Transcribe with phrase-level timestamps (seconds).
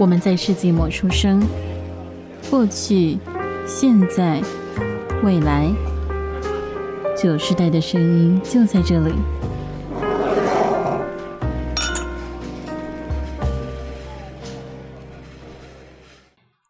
[0.00, 1.46] 我们在世纪末出生，
[2.48, 3.18] 过去、
[3.66, 4.40] 现在、
[5.22, 5.70] 未来，
[7.14, 9.12] 九世代的声音就在这里。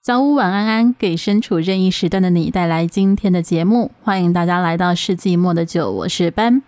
[0.03, 3.93] 早午晚安安，给身处任意时段的你带来今天的节目。
[4.03, 6.63] 欢迎大家来到世纪末的酒，我是班，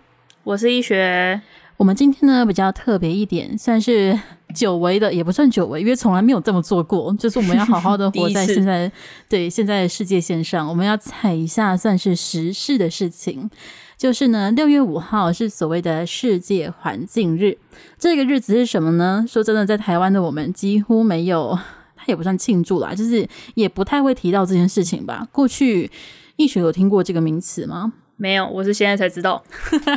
[0.45, 1.41] 我是医学。
[1.75, 4.17] 我们今天呢比较特别一点，算是
[4.53, 7.13] 久违的，也不算久违，因为从来没有这么做过。
[7.19, 8.91] 就是我们要好好的活 在现在，
[9.27, 13.49] 对现在的世界线上，我们要踩一下算是时事的事情。
[13.95, 17.57] 就是呢，六月五号是所谓的世界环境日，
[17.97, 19.23] 这个日子是什么呢？
[19.27, 21.57] 说真的，在台湾的我们几乎没有，
[21.95, 23.25] 它也不算庆祝啦，就是
[23.55, 25.25] 也不太会提到这件事情吧。
[25.31, 25.89] 过去
[26.35, 27.93] 易学有听过这个名词吗？
[28.15, 29.43] 没有，我是现在才知道，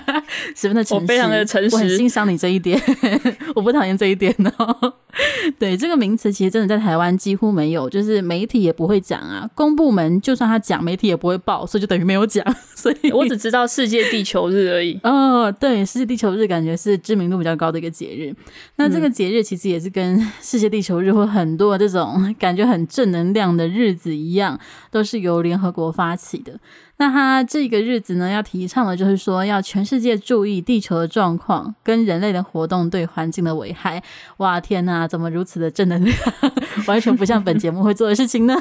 [0.57, 2.81] 十分的诚实，我非常的诚实，我很欣赏你这一点，
[3.55, 4.95] 我不讨厌这一点哦。
[5.59, 12.45] 对，这个名词其实真的在台湾几乎没有，就是媒体也不会讲啊，公部门就算他讲，媒体也不会报，所以就等于没有讲。
[12.75, 14.99] 所以我只知道世界地球日而已。
[15.03, 18.35] 哦，对，世界地球日感觉是知名度比较高的一个节日。
[18.77, 24.59] 那这个节日其实也是跟世界地球日或很多这种感觉很正能量的日子一样，
[24.91, 26.59] 都是由联合国发起的。
[26.99, 34.03] 那他这个日子呢，要提倡的就是说，要全世界注意地球的状况跟人类的活动对环境的危害。
[34.39, 36.17] 哇，天哪，怎么如此的正能量？
[36.89, 38.55] 完全不像本节目会做的事情呢。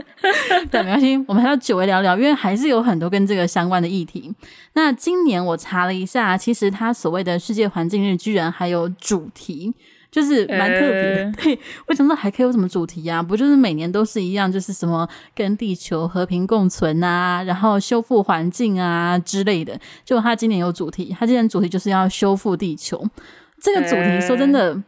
[0.70, 4.32] 但没关系，我们还要久违聊聊，因为还是有很多跟这个相关的议题。
[4.72, 9.74] 那今年我查了一下，其实他所谓的世界环境日居然还有主题。
[10.10, 13.22] 就是蛮特别的，欸、 对，为什么还可以有什么主题、啊？
[13.22, 19.78] 不就是每年都是一样，就是什么跟地球和平共存啊，然后修复环境啊之类的。
[20.04, 23.04] 就他今年有主题，他今年主题就是要修复地球。
[23.60, 24.82] 这个主题、欸、说真的。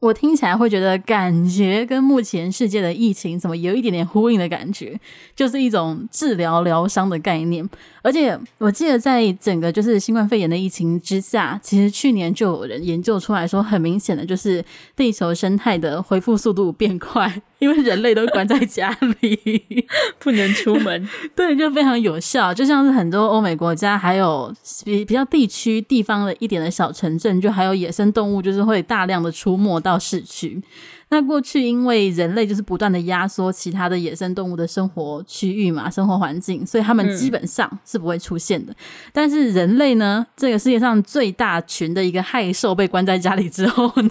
[0.00, 4.98] 我听起来会觉得，感觉跟目前世界的疫情怎么有一点点呼应的感觉，
[5.34, 7.68] 就是一种治疗疗伤的概念。
[8.02, 14.64] 而且我记得，在整个就是新冠肺炎的疫情之下，其实去年就有人研究出来说，很明显的就是
[14.94, 17.42] 地球生态的恢复速度变快。
[17.58, 19.86] 因为人类都关在家里，
[20.18, 22.54] 不能出门，对，就非常有效。
[22.54, 24.54] 就像是很多欧美国家，还有
[24.84, 30.62] 比比较地区地方的一点的小城镇，就还有野生动物，就是会大量的出没到市区。
[31.10, 38.72] 那过去因为人类就是不断的压缩其他的野生动物的生活区域嘛，生活环境，所以他们基本上是不会出现的。
[38.72, 38.76] 嗯、
[39.12, 44.10] 但是人类呢，这个世界上最大群的一个害兽被关在家里之后呢，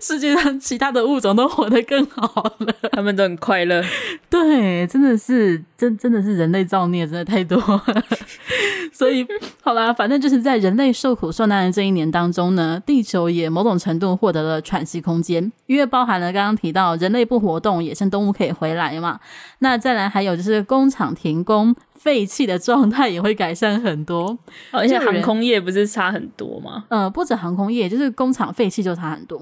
[0.00, 3.84] 世界上其他的物种都活得更好了，他们都很快乐。
[4.30, 8.04] 对，真的是真真的是人类造孽真的太多了。
[8.92, 9.26] 所以
[9.62, 19.18] 好啦，反正就是在人类受苦受难的这一年当中呢，地球也某种程度获得了喘息空间，因为包含了刚刚提到人类不活动，野生动物可以回来嘛。
[19.58, 24.38] 那再来还有就是工厂停工，废气的状态也会改善很多。
[24.70, 26.84] 而且航空业不是差很多吗？
[26.88, 29.38] 呃，不止航空业，就是工厂废气就差很多。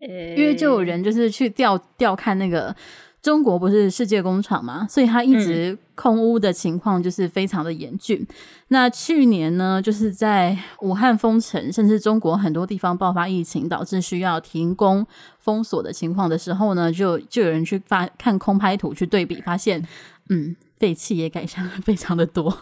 [0.00, 2.74] 欸、因为就有人就是去调调看那个
[3.22, 8.18] 中国不是世界工厂嘛，所以它一直空屋的情况就是非常的严峻。
[8.18, 8.26] 嗯、
[8.68, 15.06] 那去年呢，就是在武汉封城，甚至中国很多地方爆发疫情，导致需要停工。
[15.38, 19.84] 封锁的情况的时候呢，就就有人去发看空拍图去对比，发现，
[20.28, 22.58] 嗯，废气也改善了非常的多，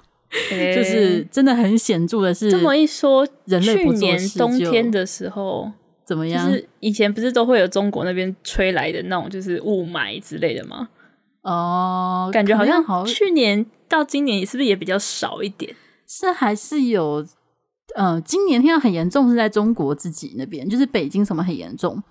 [0.51, 2.51] 欸、就是真的很显著的是。
[2.51, 5.71] 这么一说，人类去年冬天的时候
[6.11, 6.45] 怎么样？
[6.45, 10.89] 就是以前不是都会有中国那边吹来的那种就是雾霾之类的吗？
[11.43, 13.07] 哦，感觉好像好。
[13.07, 15.73] 去年到今年是不是也比较少一点？
[16.09, 17.25] 是还是有？
[17.95, 22.03] 呃，今年听到很严重是在中国自己那边，就是北京什么很严重。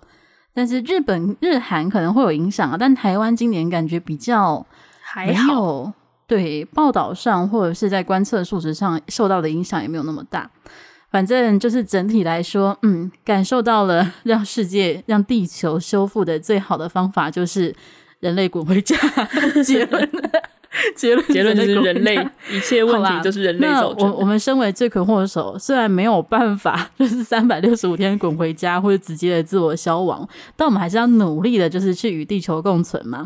[0.54, 4.66] 但是日本、日韩可能会有影响啊，但台湾今年感觉比较
[5.00, 5.92] 还好，
[6.26, 10.50] 对，报道上或者是在观测数值上受到的影响也没有那么大。
[11.10, 17.74] 反正就是整体来说，嗯，感受到了 让世界、让地球修复的最好的方法就是
[18.20, 18.96] 人类滚回家。
[19.64, 20.10] 结论。
[20.94, 22.14] 结论结论就是人类
[22.48, 24.12] 一切问题就是人类造成的。
[24.14, 33.24] 我我们身为罪魁祸首，虽然没有办法 就是三百六十五天滚回家或者直接的自我消亡，但我们还是要努力的，就是去与地球共存嘛。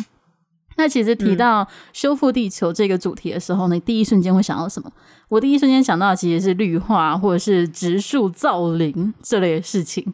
[0.76, 4.90] 那其实提到修复地球这个主题的时候，你第一瞬间会想到什么？
[5.28, 10.04] 我第一瞬间想到的其实是绿化或者是植树造林这类事情，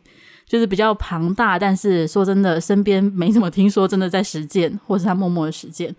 [0.47, 5.95] 就是比较庞大，但是说真的，身边没怎么听说真的在实践，或是他默默的实践。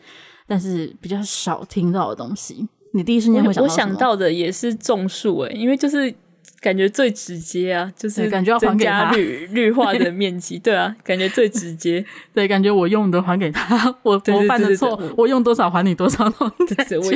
[0.48, 3.64] 但是比较少听到的东西，你第一瞬间会想到？
[3.64, 6.14] 我想到的也是种树诶，因为就是
[6.60, 12.06] 感觉最直接啊，就是感觉要还给他绿绿化的面积，对啊， 感觉最直接。
[12.34, 16.26] 对，感觉我用的还给他， 我我犯的错，我用多少还你多少。
[16.26, 16.52] 我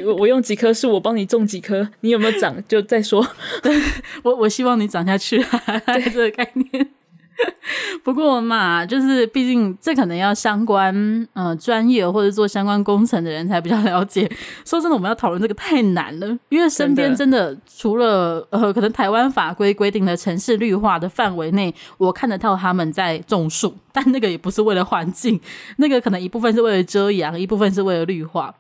[0.05, 3.25] 我我用几棵树，我帮你种几棵，你有没有长就再说。
[3.61, 3.79] 对，
[4.23, 5.37] 我我希望你长下去，
[5.85, 6.89] 对这个概念。
[8.03, 14.29] 不过嘛，就是毕竟这可能要相关呃专业或者做相关工程的人才比较了解。
[14.63, 25.39] 说真的，我们要讨论这个太难了，因为身边真的除了呃可能台湾法规规定的城市绿化的范围内，我看得到他们在种树，但那个也不是为了环境，
[25.77, 28.53] 那个可能一部分是为了遮阳，一部分是为了绿化，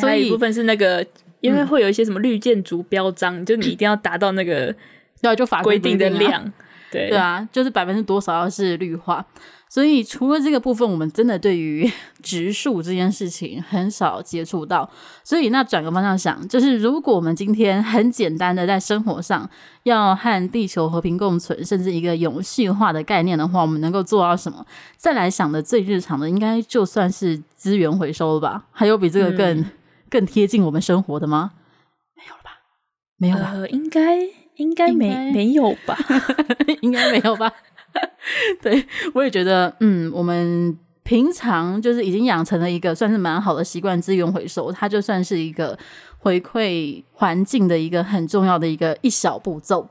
[0.00, 1.06] 所以一部分是那个
[1.40, 4.74] 因为会有一些什么绿建筑标章，嗯、就你一定要达到那个
[5.20, 6.52] 要就法规定的量。
[6.90, 9.24] 对，对啊，就是百分之多少要是绿化，
[9.68, 11.90] 所以除了这个部分，我们真的对于
[12.22, 14.88] 植树这件事情很少接触到。
[15.22, 19.48] 所以那转个方向想，就是如果我们今天很简单的在生活上
[19.82, 24.64] 要和地球和平共存，甚至一个永续化的概念的话，我们能够做到什么？
[24.96, 28.64] 再来想的最日常的，应该就算是资源回收了吧？
[28.72, 29.70] 还有比这个更、嗯、
[30.08, 31.52] 更贴近我们生活的吗？
[32.16, 32.50] 没有了吧？
[33.18, 34.37] 没有了，呃、应该。
[34.58, 35.98] 应该没没有吧？
[36.82, 37.50] 应该没有吧？
[38.60, 45.76] 对，我也觉得，嗯，我们平常就是已经养成了一个算是蛮好的习惯，资源回收，它就算是一个
[46.18, 49.88] 回馈环境的一个很重要的一个一小步骤。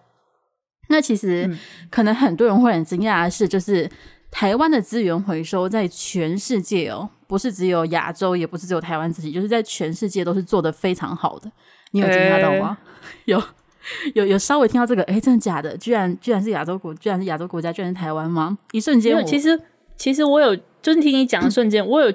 [0.89, 1.57] 那其实、嗯、
[1.89, 3.89] 可能很多人会很惊讶的是，就是
[4.29, 11.51] 台湾的资源回收在全世界哦，不是只有亚洲，也不是只有台湾自己，就是在全世界都是做的非常好的。
[11.91, 12.77] 你有惊讶到吗？
[12.83, 13.41] 欸、有。
[14.16, 15.75] 有有稍微听到这个，哎，真的假的？
[15.78, 18.57] 居然居然是亚洲国，居然是亚洲国家，居然是台湾吗？
[18.72, 19.60] 一瞬间，其实
[19.95, 22.12] 其实我有就是听你讲的瞬间， 我有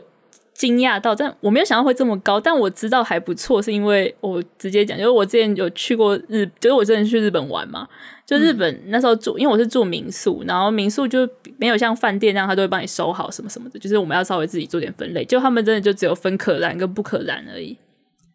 [0.55, 2.39] 惊讶到，但我没有想到会这么高。
[2.39, 7.89] 但我知道还不错，是因为我直接讲，就是我之前有去过日，就是我之前去日本玩嘛，
[8.27, 15.25] 就日本那时候住，因为我是住民宿，然后民宿就没有像饭店那样，他都会帮你收好什么什么的，就是我们要稍微自己做点分类。
[15.25, 17.77] 就他们真的就只有分可燃跟不可燃而已。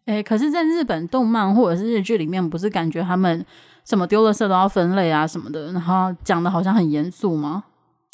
[0.08, 3.44] 哎、欸，可是，在日本动漫或者是日剧里面，不是感觉他们
[3.84, 7.64] 什么丢了色都要分类啊什么的，然后讲的好像很严肃吗？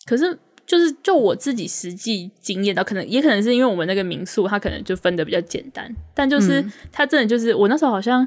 [0.04, 0.36] 可是，
[0.66, 8.26] 就是就我自己实际经验到，可能也可能是因为我们那个民宿，它可能就分的比较简单，但就是它真的就是我那时候好像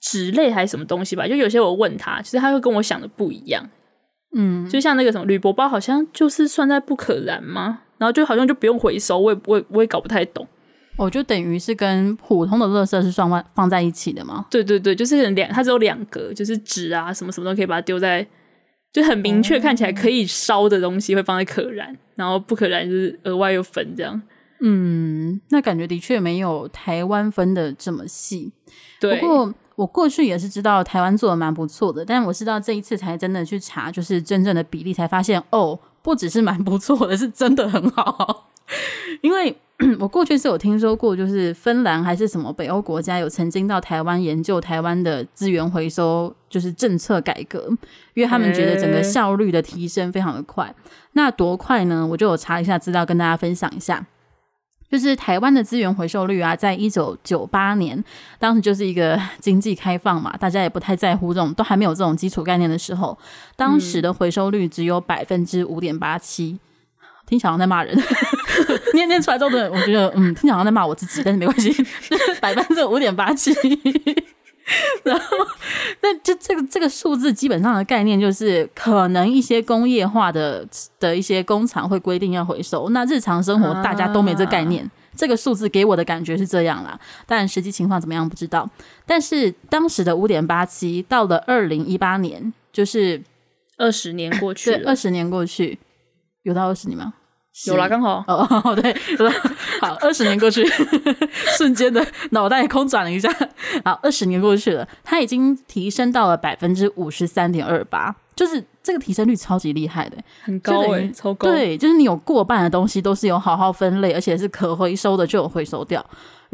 [0.00, 3.68] 纸类还是什么东西吧，就有些我问他，其实他会跟我想的不一样。
[4.34, 7.80] 嗯，就像那个什么铝箔包，好像就是算在不可燃吗？
[7.98, 10.48] 然后就好像就不用回收，我也我也我也搞不太懂。
[10.96, 14.46] 我就等于是跟普通的垃圾是双放放在一起的吗？
[14.50, 18.26] 对对对，就是两，它只有两格，就是纸啊，什么什么都可以把它丢在，
[18.92, 24.22] 就很明确看起来可以烧的东西会放在可燃，然后不可燃就是额外又分这样。
[24.60, 28.52] 嗯，那感觉的确没有台湾分的这么细。
[29.00, 38.52] 对，不过我过去也是知道台湾做的蛮不错的，但我是到这一次才真的去查，就是真正的比例才发现，哦，不只是蛮不错的，是真的很好，
[39.22, 39.56] 因为。
[39.98, 47.68] 我过去是有听说过，就是芬兰还是什么北欧国家有曾经到台湾研究台湾的资源回收，就是政策改革，
[48.14, 50.64] 因为他们觉得整个效率的提升非常的快。
[50.66, 50.74] 欸、
[51.14, 52.06] 那多快呢？
[52.06, 54.06] 我就有查一下资料跟大家分享一下，
[54.88, 58.02] 就是台湾的资源回收率啊，在一九九八年，
[58.38, 63.18] 当时就是一个 经济开放嘛，大家也不太在乎这种，都还没有这种基础概念的时候，
[63.56, 66.60] 当时的回收率只有百分之五点八七。
[67.34, 67.92] 听起来像在骂人，
[68.94, 71.74] 念念出来之后的，我觉得嗯，听起来在骂我自己，但是没关系，
[72.40, 73.52] 百分之五点八七。
[75.02, 75.36] 然后，
[76.00, 80.66] 那就这个这个数字基本上的概念就是，可能一些工业化的
[81.00, 84.84] 的一些工厂会规定要回收，那日常生活大家都没这概念。
[84.84, 88.70] 啊、这个数字给我的感觉是这样啦，但实际情况怎么样不知道。
[89.04, 93.22] 但是当时的五点八七到了二零一八年，就是
[93.76, 95.78] 二十年过去了，对，二十年过去。
[96.44, 97.14] 有到二十年吗？
[97.66, 98.92] 有啦，刚好哦，对，
[99.80, 100.66] 好，二十年过去，
[101.56, 103.32] 瞬间的脑袋空转了一下。
[103.84, 111.48] 好，二十年过去了，它已经提升到了百分之五十三点二八，就是这个提升率超级厉害的，很高哎、欸，超高。
[111.48, 116.04] 对，就是你有过半的东西都是有好好分类，而且是可回收的，就有回收掉。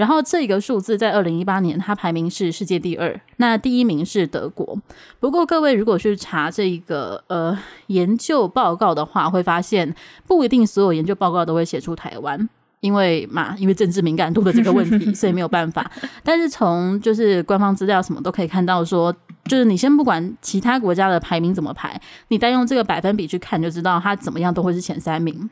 [0.00, 4.80] 然后这个数字在二零一八年，它排名是世界第二，那第一名是德国。
[5.18, 9.94] 不过各位如果去查这个呃研究报告的话，会发现
[10.26, 12.48] 不一定所有研究报告都会写出台湾，
[12.80, 15.92] 因为嘛，因为政治敏感度的这个问题， 所以没有办法。
[16.24, 19.14] 但是从就是官方资料什么都可以看到说，
[19.44, 25.50] 就是你先不管其他国家的排名怎么排，你单用这个百分比去看，就知道它怎么样都会是前三名。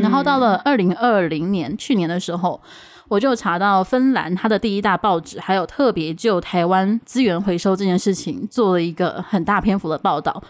[0.00, 2.60] 然后到了二零二零年，去年的时候。
[3.08, 10.42] 我就查到芬兰它的第一大报纸，还有特别就台湾资源回收这件事情做了一个很大篇幅的报道。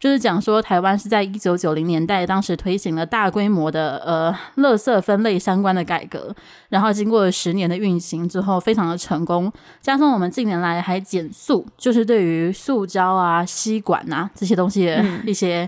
[0.00, 6.34] 就是讲说，台湾是在一九九零年代，当时推行了大规模的呃，垃圾分类相关的改革，
[6.68, 9.50] 然后经过了十年的运行之后，非常的成功。
[9.80, 15.66] 加上我们近年来还减速，就是对于塑胶啊、吸管啊这些东西的一些，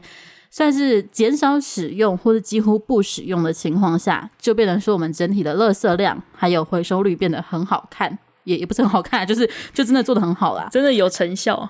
[0.50, 11.68] 算是减少使用或者几乎不使用的情况下，就变成说我们整体的垃圾量还有回收率变得很好看，也也不是很好看，就是就真的做的很好啦，真的有成效。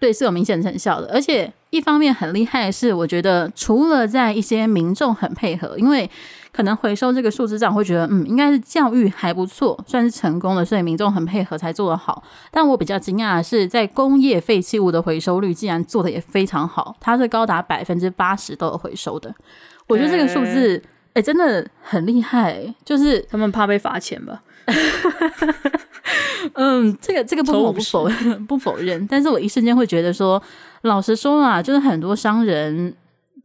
[0.00, 6.08] 对，是有明显成效的，而且一方面很厉害的是，我觉得除了在一些民众很配合，因为
[6.52, 12.22] 可能回收这个数字上会觉得，嗯，应该是教育还不错，算是成功的，所以民众很配合才做得好。
[12.50, 19.34] 但我比较惊讶的是，在工业废弃物的回收率竟然做得也非常好，它是高达百分之八十都有回收的。
[19.86, 20.82] 我觉得这个数字，
[21.14, 24.42] 哎，真的很厉害，就是他们怕被罚钱吧。
[26.54, 28.08] 嗯，这个这个部分我不否
[28.46, 30.42] 不否认，但是我一瞬间会觉得说，
[30.82, 32.94] 老实说啊，就是很多商人，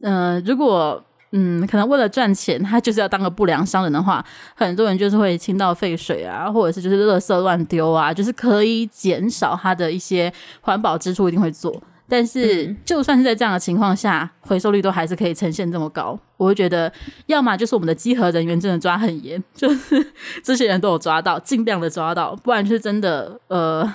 [0.00, 1.02] 嗯、呃，如果
[1.36, 4.24] 嗯，可能为了赚钱，他就是要当个不良商人的话，
[4.54, 11.82] 很多人就是会倾倒废水啊，或者是就是垃圾乱丢啊，就是可以减少他的一些环保支出，一定会做。
[12.06, 16.92] 但是，就算是在这样的情况下，嗯，回收率都还是可以呈现这么高，我会觉得，
[17.26, 20.06] 要么就是我们的稽核人员真的抓很严，就是
[20.44, 23.92] 这些人都有抓到，尽量的抓到，不然就是真的，呃，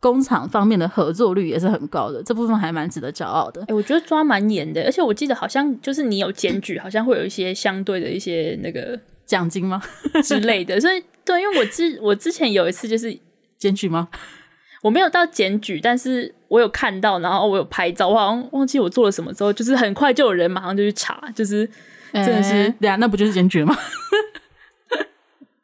[0.00, 3.62] 工厂方面的合作率也是很高的，这部分还蛮值得骄傲的。
[3.68, 9.82] 哎，我觉得抓蛮严的，而且我记得好像就是你有检举，好像会有一些相对的一些那个奖金吗
[10.22, 10.80] 之类的？
[10.80, 13.18] 所以，对，因为我之我之前有一次就是
[13.58, 14.08] 检举吗？
[14.82, 21.68] 我没有到检举，但是我有看到，然后我有拍照，我好像忘记我做了什么之后，就是很快就有人马上就去查，就是
[22.12, 23.76] 真的是，欸、对啊，那不就是检举吗？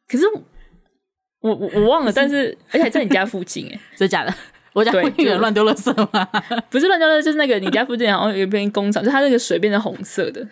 [0.08, 0.24] 可是
[1.44, 4.32] 我我我忘了，但是 而且还在你家附近，哎，真的假的？
[4.72, 6.26] 我家附近有乱丢垃圾吗？
[6.70, 10.46] 不是乱丢垃圾，就是那个你家附近好像有一边工厂，就它那个水变成红色的。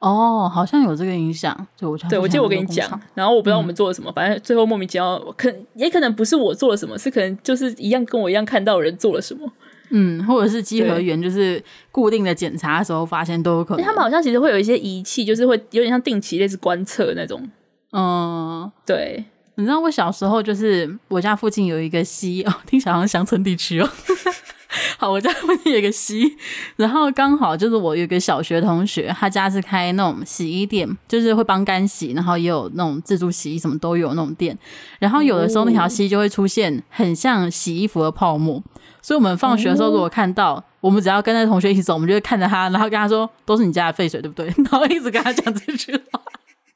[0.00, 1.66] 哦，好像有这个影响。
[1.78, 9.50] 对我对我记得我跟你讲，然后我不知道我们做了什么，嗯、反正最后莫名其妙，可也可能不是我做了什么，是可能就是一样跟我一样看到人做了什么，
[9.90, 11.60] 嗯，或者是稽核员就是
[11.90, 13.84] 固定的检查的时候发现都有可能。
[13.84, 17.48] 他们好像其实会有一些仪器，就是会有点像定期类似观测那种。
[17.92, 19.24] 嗯，对，
[19.56, 23.88] 你知道我小时候就是我家附近有一个溪哦，听起来好像乡村地区哦。
[24.98, 26.36] 好，我家附近有一个溪，
[26.74, 34.58] 然后刚好就是我有一个小学同学，他家是开那种洗衣店，就是会帮干洗，然后也有那种自助洗衣，什么都有那种店。
[34.98, 38.60] 然后有的时候那条溪就会出现很像洗衣服的泡沫，
[39.00, 46.20] 所以我们放学的时候如果看到，我们只要跟那同学一起走，我们就会看着他，然后跟他说：“都是你家的废水，对不对？” 然后一直跟他讲这句话，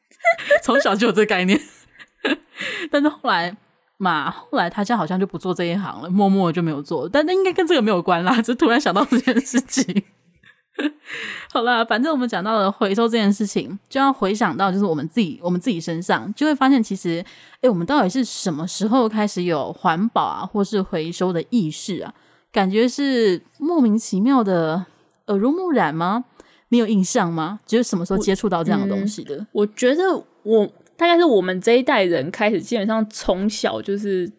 [0.62, 1.60] 从小就有这个概念。
[2.90, 3.56] 但是后来。
[4.00, 7.08] 嘛，后来他家好像就不做这一行了，默默就没有做。
[7.08, 10.04] 但那应该跟这个没有关啦， 就突然想到这件事情。
[11.52, 17.24] 好啦，反正我们讲到了回收这件事情，就要回想到就是我们自己，我们自己身上就会发现，其实，
[17.62, 22.14] 诶，我们到底是什么时候开始有环保啊，或是回收的意识啊？
[22.52, 24.86] 感觉是莫名其妙的
[25.26, 26.24] 耳濡目染吗？
[26.68, 27.58] 你有印象吗？
[27.66, 29.34] 就是什么时候接触到这样的东西的？
[29.34, 30.68] 我，嗯，我觉得我。
[30.98, 34.30] 大概是我们这一代人开始，基本上从小就是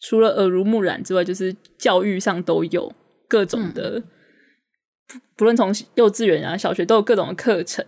[0.00, 2.90] 除了耳濡目染之外，就是教育上都有
[3.28, 7.84] 各种的，嗯、不论从幼稚园啊、小学都有各种的课程。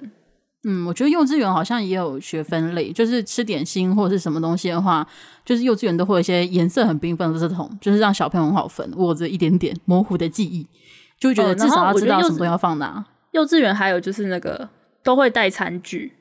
[0.64, 5.06] 嗯，我觉得幼稚园好像也有学分类，就是吃点心或者是什么东西的话，
[5.44, 8.90] 就是幼稚园都会有一些颜色很缤纷的这种，就是让小朋友很好分。
[8.96, 10.66] 我着一点点模糊的记忆，
[11.20, 12.86] 就会觉得至少要知道什么东西要放哪。
[12.86, 14.68] 哦、幼稚园还有就是那个
[15.04, 16.12] 都会带餐具。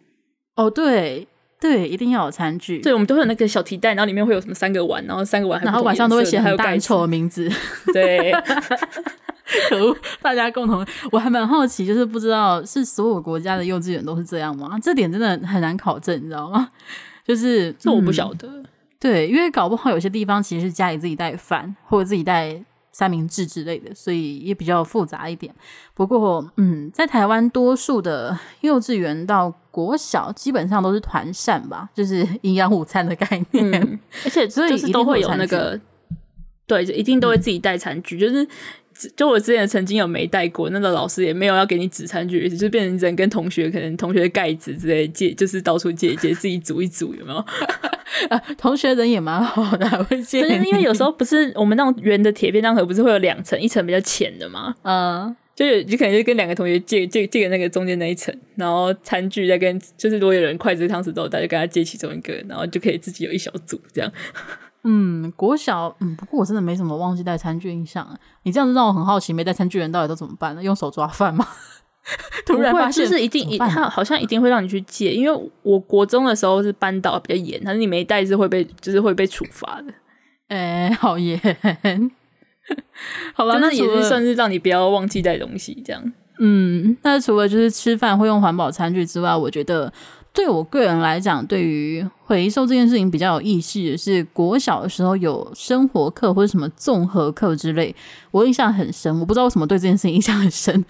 [0.56, 1.28] 哦，对。
[1.64, 2.80] 对，一定要有餐具。
[2.80, 7.50] 对，我们都会有那个小提袋，然后里面会有什么三个碗，然后三个碗，然后晚上都会写很干臭的名字。
[7.94, 8.34] 对，
[9.70, 14.78] 可恶，大家共同，我还蛮好奇，就是不知道是所有国家的幼稚园都是这样吗？
[14.84, 16.70] 这点真的很难考证，你知道吗？
[17.26, 18.66] 就是这我不晓得、嗯。
[19.00, 22.62] 对，因为搞不好有些地方其实是家里自己带饭，或者自己带
[22.94, 25.54] 三明治之类的，所以也比较复杂一点。
[25.94, 35.80] 不过，嗯，在台湾多数的幼稚园到国小基本上都是团膳吧，就是 营养午餐的概念，嗯、而且所以都会有那个，
[36.68, 38.48] 对，就一定都会自己带餐具，嗯、就是
[39.16, 47.38] 就我之前曾经有没带过，那个老师也没有要给你纸餐具，就变成人跟同学可能同学的盖子之类借，就是到处借一借，自己组一组，有没有？
[48.30, 50.42] 啊，同学人也蛮好的，还会借。
[50.42, 54.76] 因为有时候不是我们那种圆的铁便当盒，不是会有两层，一层比较浅的嘛？
[54.84, 55.36] 嗯。
[55.56, 64.12] 就有就可能就跟两个同学借借借给那个中间那一层，然后餐具再跟就是如果有人筷子、汤匙都有，大家跟他借其中一个，然后就可以自己有一小组这样。
[64.84, 68.08] 嗯，国小嗯，不过我真的没什么忘记带餐具印象。
[68.44, 70.62] 你这样子让我很好奇，没带餐具的人到底都怎么办呢？
[70.62, 71.48] 用手抓饭吗？
[72.46, 79.94] 突然发现就是一定一他好像一定会让你去借，因为我国中的时候是班导比较严，但是你没带是会被就是会被处罚的。
[80.50, 81.40] 哎、欸，好严。
[83.34, 86.14] 好吧，那也是算是让你不要忘记带东西这样。
[86.40, 89.92] 嗯，那除了就是吃饭会用环保餐具之外，我觉得
[90.34, 97.96] 对我个人来讲，对于回收这件事情比较有意识的是，国小的时候有生活课或者什么综合课之类，
[98.32, 99.18] 我印象很深。
[99.20, 100.84] 我不知道为什么对这件事情印象很深，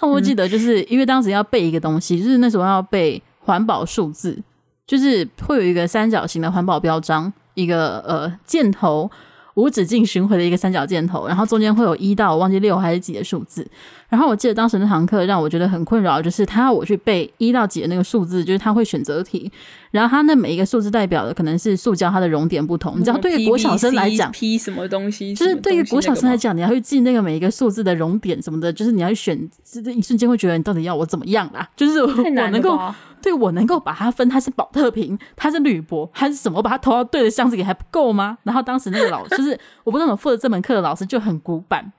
[0.00, 4.36] 但我记得就是因为当时要背一个东西，就是那时候要背环保数字，
[4.84, 9.08] 就是会有一个三角形的环保标章，一个呃箭头。
[9.54, 13.66] 无止境巡回的一个三角箭头，然后中间会有一到我忘记六还是几的数字。
[14.08, 19.50] 然后我记得当时那堂课让我觉得很困扰，就是他要我去背一到几的那个数字，就是他会选择题，
[19.90, 22.98] 然后他那每一个数字代表的可能是塑胶，它的熔点不同。
[22.98, 31.68] 你知道，对于国小生来讲，P 什么东西，就是对于国小生来讲，你要去记那个每一个数字的熔点什么的，就是你要去选，这一瞬间会觉得你到底要我怎么样啦？
[31.76, 32.78] 就是我能够。
[33.20, 36.58] 对，我能够把它分，它是保特瓶，它是铝箔，还是什么？
[36.58, 38.38] 我把它投到对的箱子里还不够吗？
[38.44, 41.92] 然后当时那个老师，就是我不知道怎么负责这门课的老师就很古板，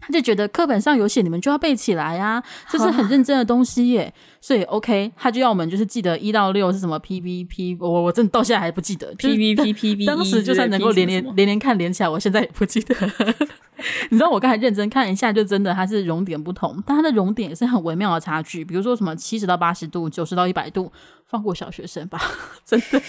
[0.00, 4.12] 他就觉得课本上有写，你们就要背起来啊，这是很认真的东西耶。
[4.40, 10.06] 所以 OK，他就要我们就是记得一到六是什么 PVP，我我真的到现在还不记得 P P P P P。
[10.06, 12.94] 当时就算能够连连连连看连起来，我现在也不记得。
[14.10, 18.64] 你知道我刚才认真看一下，就真的它是熔点不同，但它的熔点也是很微妙的差距。
[18.64, 20.92] 比如说什么七十到八十度、九十到一百度，
[21.26, 22.20] 放过小学生吧，
[22.64, 23.02] 真的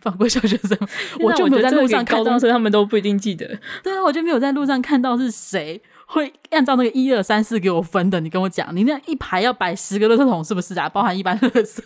[0.00, 0.78] 放过小学生。
[1.18, 3.58] 我就没有在路上看到，高中生他们都不一定记得。
[3.82, 8.20] 对啊，我就没有在路上看到是谁会按照那个一二三四给我分的。
[8.20, 10.88] 你跟我讲，你那一排要摆十个垃圾桶是不是啊？
[10.88, 11.80] 包含一般垃圾。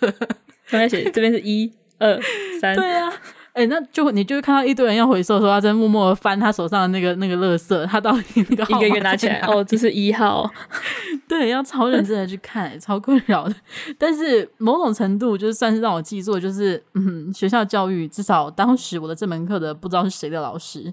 [0.71, 2.19] 刚才写这边是一二
[2.61, 3.13] 三，对啊。
[3.53, 10.51] 哎、欸，那就你就会看到一堆人要回收的时候，他在默默的翻他手上的那个那个垃圾，他到底那个一个一个拿起来， 哦，这是一号，
[11.29, 13.55] 对，要超认真的去看， 超困扰的。
[13.97, 20.93] 但是某种程度就是算是让我记住，就是嗯，学校教育至少当时我的这门课的不知道是谁的老师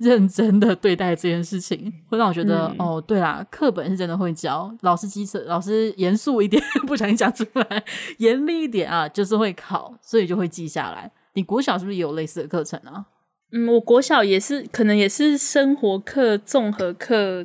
[0.00, 7.84] 认真的对待这件事情，会让我觉得、嗯、哦，对啦，课本是真的会教，老师机车，老师严肃一点，不小心讲出来，
[8.16, 11.12] 严厉一点啊，就是会考，所以就会记下来。
[11.34, 13.04] 你国小是不是也有类似的课程啊？
[13.52, 17.44] 嗯，我国小也是，可能也是生活课、综合课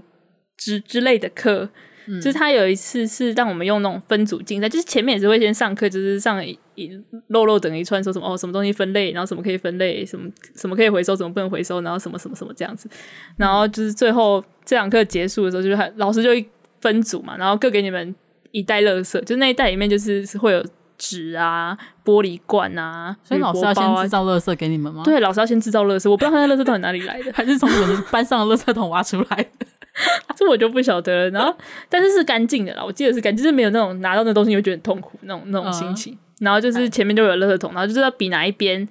[0.55, 1.69] 之之类的课。
[2.07, 6.41] 嗯，就是他有一次是让我们用那种分组竞赛，就是前面也是会先上课，就是上
[6.75, 12.89] 一一漏漏等一串，说什么哦，什么东西分类，然后什么可以分类，什么什么可以回收，什么不能回收，然后什么什么什么这样子。
[13.37, 16.49] 然后就是最后这堂课结束的时候，就是老师就会
[16.81, 18.15] 分组嘛，然后各给你们
[18.51, 20.65] 一袋垃圾，就那一袋里面就是会有。
[20.97, 25.03] 纸啊，玻璃罐啊，所以老师要先制造垃圾给你们吗？
[25.03, 29.67] 对，老师要先制造垃圾，我不知道他的垃圾到底哪里来的， 还是从我们班上的垃圾桶挖出来的，
[30.37, 31.29] 这我就不晓得了。
[31.31, 31.53] 然后，
[31.89, 36.13] 但是是干净的啦，我记得是干净，就是没有那种拿到那东西你会觉得很痛苦那种那种心情。
[36.13, 38.87] 嗯、然后就是前面就有垃圾桶，然后就是要比哪一边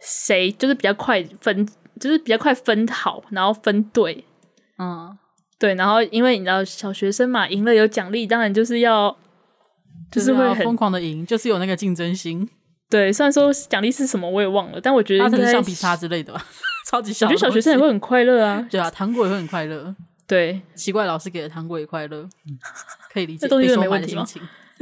[0.00, 1.66] 谁就是比较快分，
[1.98, 4.24] 就是比较快分好，然后分对。
[4.78, 5.16] 嗯，
[5.58, 9.16] 对，然后因为你知道小学生嘛，赢了有奖励，当然就是要。
[10.10, 12.48] 就是会很疯狂的赢，就是有那个竞争心。
[12.88, 16.44] 对，虽然说奖励是什么我也忘了，但我觉得应该橡皮擦之类的吧，
[16.90, 17.26] 超级小。
[17.26, 18.66] 我觉得小学生也会很快乐啊。
[18.68, 19.94] 对啊，糖果也会很快乐。
[20.26, 22.58] 对，奇怪，老师给的糖果也快乐，嗯，
[23.12, 23.46] 可以理解。
[23.46, 24.26] 这东西没问题吗？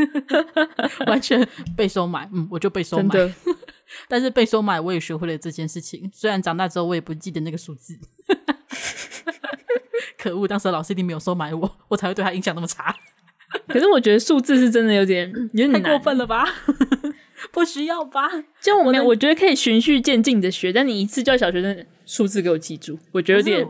[1.07, 3.15] 完全被收买，嗯，我就被收买。
[4.09, 6.11] 但是被收买，我也学会了这件事情。
[6.13, 7.99] 虽然长大之后，我也不记得那个数字。
[10.19, 12.95] 可恶，当时老师一定没有收买我，我才会对他印象那么差。
[13.67, 16.45] 可是我觉得数字是真的有点 有点太过分了吧？
[17.51, 18.29] 不需要吧？
[18.61, 23.67] 就我们我觉得可以循序渐进的学，但你一次叫小学生数字给我记住，我觉得有点，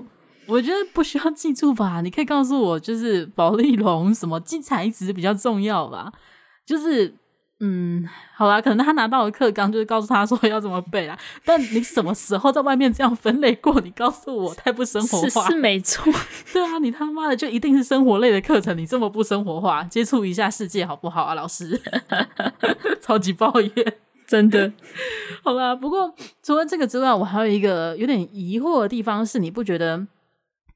[0.48, 2.00] 我觉得不需要记住吧？
[2.00, 6.12] 你可以告诉我，就是保丽龙什么记材质比较重要吧？
[6.66, 7.14] 就是。
[7.60, 11.18] 嗯，好啦，可能他拿到的课纲就是告诉他说要怎么背啦。
[11.44, 13.80] 但你什么时候在外面这样分类过？
[13.80, 15.44] 你告诉我，太不生活化。
[15.48, 16.04] 是，是没错，
[16.52, 21.82] 对啊，你他妈的就一定是生活类的课程，你这么不生活化，接触一下世界好不好啊，老师？
[23.02, 24.72] 超级抱怨，真的。
[25.42, 30.06] 好吧，不过除了这个之外，我还有一个有点疑惑的地方是，你不觉得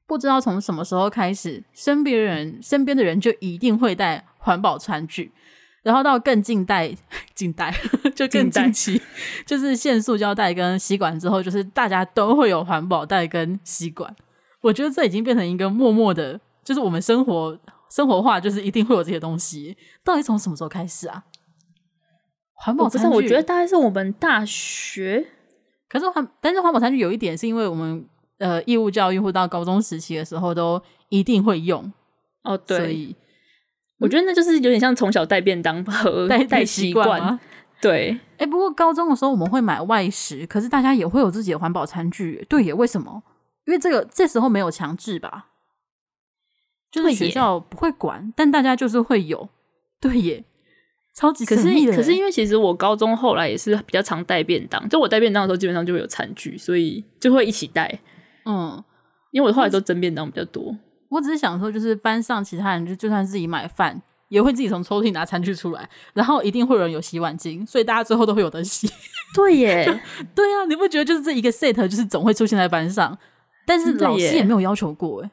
[0.05, 5.31] 不知道从什么时候开始，身边人身边的人就一定会带环保餐具？
[5.81, 6.95] 然后到更近代，
[7.35, 7.73] 近代
[8.15, 9.01] 就更近期，
[9.45, 14.15] 就是限塑胶袋跟吸管之后，就是大家都会有环保袋跟吸管。
[14.61, 19.75] 我觉得这已经变成一个默默的，就是我们生活生活化就是一定会有这些东西。
[20.05, 21.25] 到底从什么时候开始啊？
[22.53, 25.27] 环保餐具，我觉得大概是我们大学。
[25.89, 28.05] 可是环，但是环保餐具有一点是因为我们
[28.43, 31.91] 呃义务教育或到高中时期的时候都一定会用
[32.43, 33.15] 哦，对，所以
[33.99, 37.39] 我觉得那就是有点像从小带便当和带带习惯。
[37.81, 42.45] 对，哎，不过高中的时候我们会买外食，可是大家也会有自己的环保餐具。
[42.47, 43.23] 对耶，为什么？
[43.65, 45.47] 因为这个这时候没有强制吧？
[46.91, 49.49] 就是学校不会管，但大家就是会有。
[49.99, 50.43] 对耶，
[51.15, 51.45] 超级。
[51.45, 57.99] 可是可是因为其实我高中后来也是比较常带便当，就我带便当的时候基本上就会有餐具，所以就会一起带。
[58.45, 58.83] 嗯，
[59.31, 60.75] 因为我后来都蒸便当比较多。
[61.09, 64.01] 我只是想说，就是班上其他人就就算自己买饭。
[64.29, 68.89] 也会自己从抽屉拿餐具出来，然后一定会有人有洗碗巾，所以大家最后都会有得洗。
[69.35, 69.85] 对耶，
[70.33, 73.15] 对呀、啊，你不觉得就是这一个 set 就是总会出现在班上？
[73.67, 75.29] 但是老师也没有要求过，哎，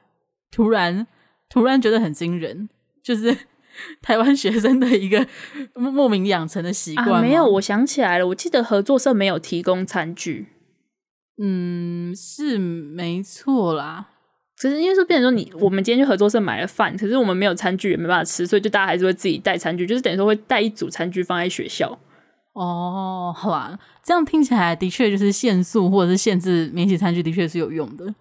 [0.51, 1.07] 突然
[1.49, 2.69] 突然觉得很惊人，
[3.03, 3.35] 就是
[4.03, 5.27] 台湾学生的一个
[5.73, 7.21] 莫名养成的习惯、啊。
[7.23, 10.49] 没有，我想起来了，我记得合作社没有提供餐具。
[11.43, 14.09] 嗯，是没错啦。
[14.61, 21.99] 可是因为说，变成说你我们今天去合作社买了饭，可是我们没有餐具，也没办法吃，所以就大家还是会自己带餐具，就是等于说会带一组餐具放在学校。
[22.53, 28.15] 哦，好吧，这样听起来的确就是限速或者是限制免洗餐具，的确是有用的，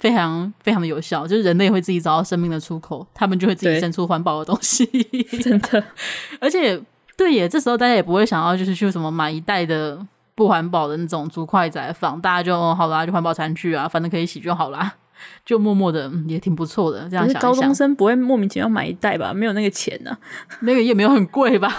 [0.00, 1.28] 非常非常的有效。
[1.28, 4.84] 就是人类会自己找到生命的出口，他们就会自己生出环保的东西，
[5.40, 5.84] 真的。
[6.40, 6.82] 而且
[7.16, 10.04] 对耶，这时候大家也不会想要就是去什么买一袋的
[10.38, 14.94] 不环保的那种竹筷子来放，大家就好啦，就环保餐具啊，反正可以洗就好啦。
[15.44, 17.42] 就默默的、嗯、也挺不错的，这样想，想。
[17.42, 19.34] 高中生不会莫名其妙买一袋吧？
[19.34, 20.18] 没有那个钱呢、啊，
[20.60, 21.68] 那个也没有很贵吧？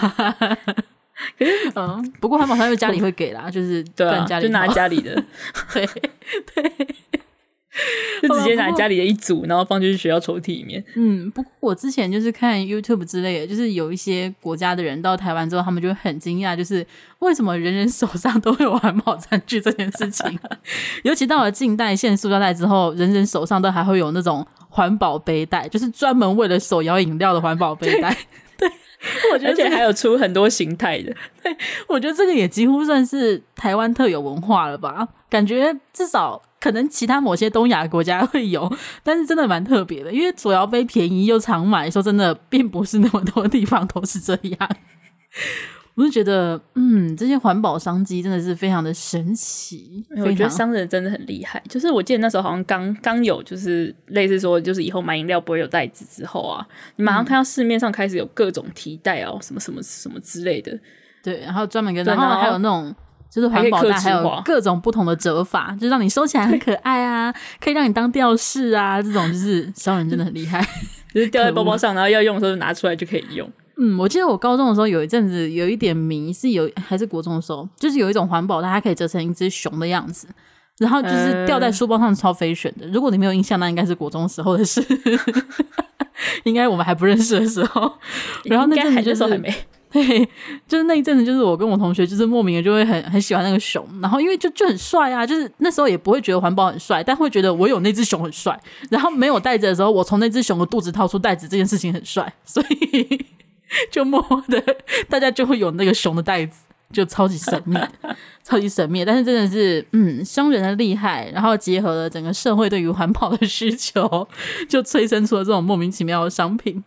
[1.38, 5.14] 可是 嗯，不过环保餐具家里会给啦，就是对啊，就拿家里的，
[5.72, 5.86] 对
[6.54, 6.90] 对。
[8.20, 10.84] 就直接拿家里的一组，然后放进去学校抽屉里面。
[10.96, 16.84] 嗯，不过我之前就是看 YouTube 之类的，就是有一些国家的人到台湾之后，他们就会很惊讶，就是
[17.20, 20.38] 为什么人人手上都会有环保餐具这件事情。
[21.04, 28.16] 尤其到了近代限塑料袋之后，人人手上都还会有那种环保背带，就是专门为了手摇饮料的环保背带。
[28.58, 28.68] 对，
[29.32, 31.14] 我觉得而且还有出很多形态的。
[31.42, 31.56] 对，
[31.86, 35.08] 我觉得这个也几乎算是台湾特有文化了吧？
[35.30, 36.42] 感觉至少。
[36.60, 38.70] 可能其他某些东亚国家会有，
[39.02, 44.70] 但是真的蛮特别的，因为左摇杯便宜又常买，说真的，并不是那么多地方都是这样。
[45.96, 50.04] 我就觉得，嗯，这些环保商机真的是非常的神奇。
[50.16, 51.62] 我觉得商人真的很厉害。
[51.68, 60.78] 就是我记得那时候好像刚刚有，就是类似说，就是以后买饮料不会有袋子之后啊，你马上看到市面上开始有各种提袋哦，什么什么什么之类的。
[61.22, 62.94] 对，然后专门跟，然后还有那种。
[63.30, 70.60] 就是环保袋，还有各种不同的折法， 就让你收起来很可爱啊，可以让你当吊饰啊，这种就是商人真的很厉害，
[71.14, 73.48] 就是吊在包包上，然后要用的时候就拿出来就可以用。
[73.82, 80.26] 嗯，我记得我高中的时候有一阵子有一点迷，是有还是国中的时候，就是有一种环保袋，它可以折成一只熊的样子，
[80.78, 82.86] 然后就是吊在书包上超 fashion 的。
[82.88, 84.84] 如果你没有印象，那应该是国中时候的事，
[86.44, 87.90] 应该我们还不认识的时候，
[88.44, 89.54] 然后那阵子就是还没。
[89.92, 90.28] 对，
[90.68, 98.56] 就是那一阵子，就是我跟我同学，就是莫名的就会很很喜欢那个熊，然后因为就就很帅啊，就是那时候也不会觉得环保很帅，但会觉得我有那只熊很帅。
[98.88, 103.26] 然后没有袋子的时候，我从那只熊的肚子掏出袋子，这件事情很帅，所以
[103.90, 104.62] 就默默的
[105.08, 107.76] 大家就会有那个熊的袋子，就超级神秘，
[108.44, 109.04] 超级神秘。
[109.04, 114.28] 但是真的是，嗯，商人的厉害，然后结合了整个社会对于环保的需求，
[114.68, 116.84] 就催生出了这种莫名其妙的商品。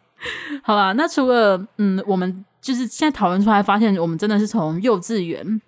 [0.61, 2.45] 好吧，那除了嗯，我们。
[2.63, 5.61] 就是现在讨论出来，发现我们真的是从幼稚园，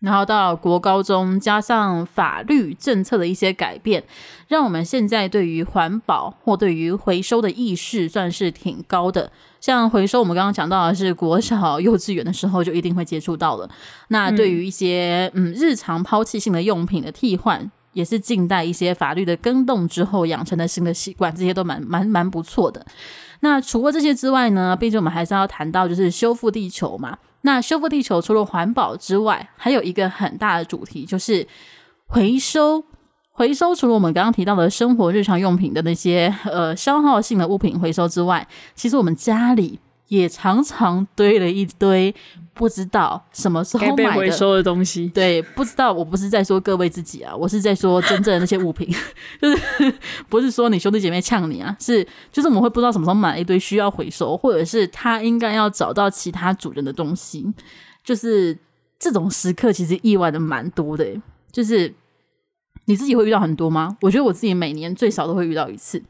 [0.00, 4.04] 然后到国高中，加上法律政策的一些改变，
[4.46, 9.32] 让我们现在对于环保或对于回收的意识算是挺高的。
[9.60, 13.68] 像回收，我们刚刚讲到的是国小、幼稚园的时候就一定会接触到了。
[14.08, 22.84] 那对于一些嗯日常抛弃性的用品的替换，也是近代一些法律的更动之后养成的新的习惯，这些都蛮蛮蛮不错的。
[23.44, 27.18] 那除了这些之外呢，毕竟我们还是要谈到就是修复地球嘛。
[27.42, 31.46] 那修复地球除了环保之外，还有一个很大的主题就是
[32.06, 32.84] 回收。
[33.32, 39.78] 回收除了我们刚刚提到的生活日常用品的那些呃消耗性的物品回收之外，其实我们家里。
[40.12, 42.14] 也常常堆了一堆
[42.52, 45.08] 不知道什么时候买的被回收的东西。
[45.08, 45.90] 对，不知道。
[45.90, 48.86] 我不是在说各位自己啊， 我是在说真正的那些物品，
[49.40, 49.94] 就是
[50.28, 57.50] 不是说你兄弟姐妹呛你啊，是就是我们会不知道什么时候买了一堆需要回收，或者是他应该要找到其他主人的东西，
[58.04, 58.58] 就是
[58.98, 61.06] 这种时刻其实意外的蛮多的。
[61.50, 61.94] 就是
[62.84, 63.96] 你自己会遇到很多吗？
[64.02, 66.02] 我觉得我自己每年最少都会遇到一次。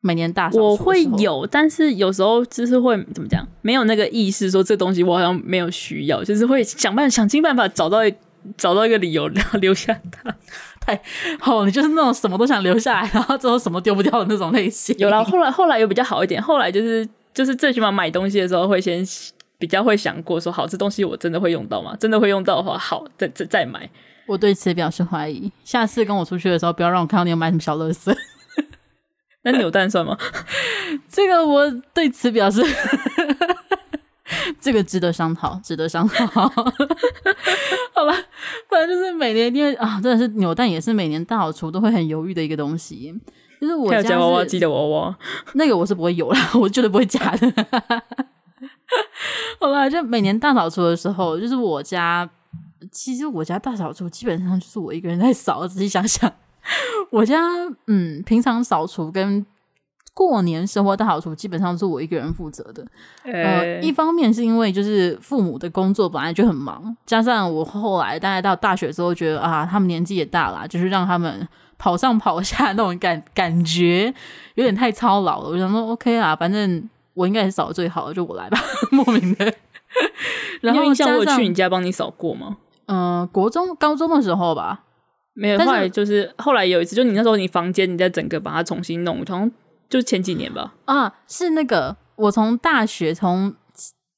[0.00, 7.98] 每年大扫除，我会有，但是有时候就是会怎么讲，没有那个意识说这东西我好像没有需要，就是会想办法想尽办法找到
[8.56, 10.34] 找到一个理由然后留下它。
[10.80, 10.98] 太
[11.38, 14.96] 好，你就是那种什么都想留下来，然后最后什么丢不掉的那种类型。
[14.98, 19.04] 有了，后来后来又比较好一点，后来就是就是最起码买东西的时候会先
[19.58, 21.94] 比较会想过说，好，这东西我真的会用到吗？
[22.00, 23.90] 真的会用到的话，好，再再再买。
[24.26, 28.16] 我对此表示怀疑，下次跟我出去的时候，不要让我看到你有买什么小乐色。
[29.50, 30.16] 那扭蛋算吗？
[31.08, 32.62] 这个我对此表示，
[34.60, 36.26] 这个值得商讨，值得商讨。
[37.94, 38.12] 好了，
[38.68, 43.14] 反正就是每年因为啊，真的是扭蛋也是每年大扫除都会很犹豫的一个东西。
[43.60, 45.18] 就是我家夹娃娃机的娃娃，
[45.54, 47.52] 那个我是不会有啦， 我绝对不会夹的。
[49.58, 52.28] 好了，就每年大扫除的时候，就是我家，
[52.92, 56.32] 其实我家大扫除基本上就是我一个人在扫，仔细想想。
[57.10, 57.40] 我家
[57.86, 59.44] 嗯，平常扫除跟
[60.14, 62.84] 过年生活大扫除基本上是我一个人负责的。
[63.24, 71.46] 欸、呃，一方面是因为就是父母的工作本来就很忙，加上我后来大概到大学之后觉得啊，他们年纪也大了，就是让他们
[71.78, 74.12] 跑上跑下那种感感觉
[74.56, 75.50] 有点太操劳了。
[75.50, 78.58] 我想说 OK 啊，反正我应该也是扫的最好的，就我来吧，
[78.90, 79.54] 莫名的。
[80.60, 82.56] 然后像我去你家帮你扫过吗？
[82.86, 84.82] 嗯、呃，国中、高中的时候吧。
[85.40, 89.50] 没有，后来就是后来有一次，就你那时候你房间，你再整个把它重新弄，好像
[89.88, 90.74] 就前几年吧。
[90.84, 93.54] 啊，是那个我从大学从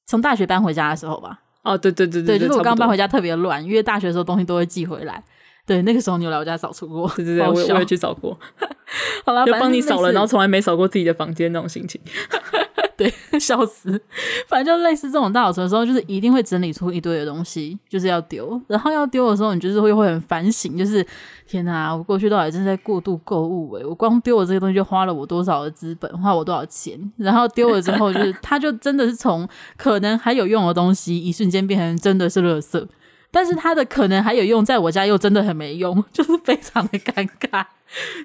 [0.07, 1.41] 从大学搬回家的时候吧。
[1.63, 5.23] 哦，对对对对，对，就是我刚搬回家特别乱，因为大学的时候东西都会寄回来。
[5.67, 8.37] 对，那个时候你有来我家扫除过，对对对， 我我也去扫过。
[9.27, 12.01] 好了，就帮你扫了，然后从来没扫过自己的房间那种心情。
[13.01, 13.11] 对，
[13.41, 13.99] 笑死！
[14.47, 18.61] 反正就类似这种大扫除的时候，就是一定会整理出一堆的东西，就是要丢。
[18.67, 21.05] 然后要丢的时候，你就是会会很反省，就是
[21.47, 27.11] 天哪，我过去到底正在过度购物诶，我光丢了这些东西就花了我多少的资本，花我多少钱。
[27.17, 32.87] 然后丢了之后，就是它就真的是从可能还有用的东西，一瞬间变成真的是垃圾。
[33.31, 37.65] 但是它的可能还有用，在我家又真的很没用， 就是非常的尴尬，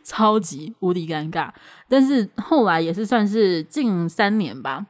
[0.03, 1.49] 超级无敌尴尬。
[1.87, 4.85] 但是后来也是算是近三年吧，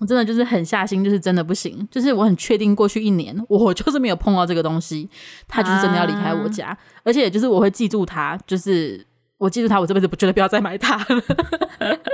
[0.00, 5.08] 我真的就是狠下心，就是真的不行，就是我很确定过去一年我就是没有碰到这个东西，
[5.46, 9.06] 它就是真的要离开我家，啊、而且就是我会记住它，就是
[9.38, 11.22] 我记住它，我这辈子不觉得不要再买它了。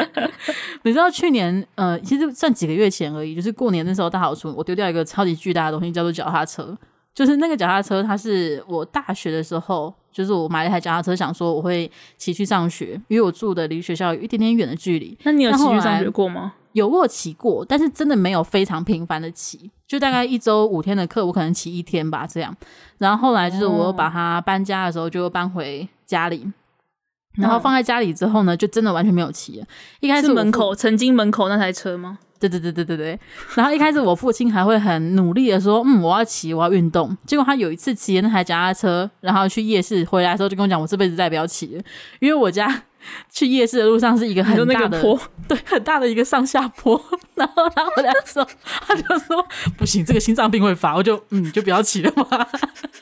[0.82, 6.76] 你知道去年呃，其实算几个月前而已，就是过年那时候大扫除，我丢掉一个超级巨大的东西，叫做脚踏车。
[7.16, 15.16] 就是那个脚踏车，它是我大学的时候，就是我买了一台脚踏车，想说我会骑去上学，因为我住的离学校有一点点远的距离。
[15.22, 16.52] 那你有骑去上学过吗？
[16.72, 22.54] 有过骑过，但是真的没有非常频繁的骑，就大概一周五天的课，我可能骑一天吧，这样。
[22.98, 26.46] 然后后来就是我把它搬家的时候，就搬回家里，
[27.36, 29.66] 然后放在家里之后呢，就真的完全没有骑了。
[30.00, 32.18] 一开始门口，曾经门口那台车吗？
[32.38, 33.20] 对对对对对对，
[33.54, 37.16] 然后一开始我父亲还会很努力的说，嗯，我要骑，我要运动。
[37.26, 41.82] 结果他有一次骑那台脚踏车，然后去夜市回来的时候就跟我讲，我这辈子再也不要骑了，
[42.20, 42.82] 因为我家
[43.30, 45.18] 去夜市的路上是一个很大的坡，
[45.48, 47.02] 对，很大的一个上下坡。
[47.34, 48.46] 然后他回来的时候，
[48.86, 49.46] 他就说
[49.76, 52.48] 不行，这个心脏病会发，我就嗯，就不要骑了吧。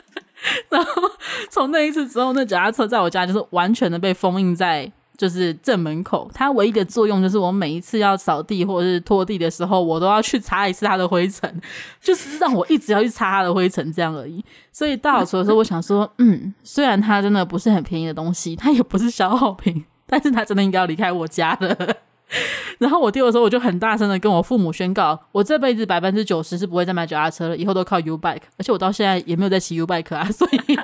[0.69, 1.03] 然后
[1.51, 4.93] 从那一次之后，那脚踏车在我家就是完全的被封印在。
[5.17, 11.61] 就是正门口，它唯一的作用就是我每一次要扫地或者是拖地的时候，我都要去擦一次它的灰尘，
[12.01, 14.45] 就是让我一直要去擦它的灰尘这样而已。
[14.73, 21.97] 所以大扫除的时候，我想说，嗯，虽然它真的不是很便宜的东西，它也不是消耗品，但是它真的应该要离开我家的。
[22.79, 28.43] 然后我丢的时候，我就很大声的跟我父母宣告，我这辈子百分之九十是不会再买脚踏车了，以后都靠 U bike。
[28.57, 30.79] 而且我到现在也没有在骑 U bike 啊， 所以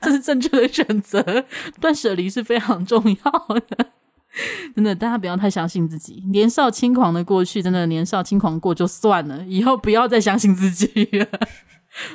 [0.00, 1.44] 这是正确的选择。
[1.80, 3.86] 断舍离是非常重要的，
[4.76, 6.22] 真的，大家不要太相信自己。
[6.30, 11.08] 年少轻狂的过去，真的年少轻狂过就算了，以后不要再相信自己。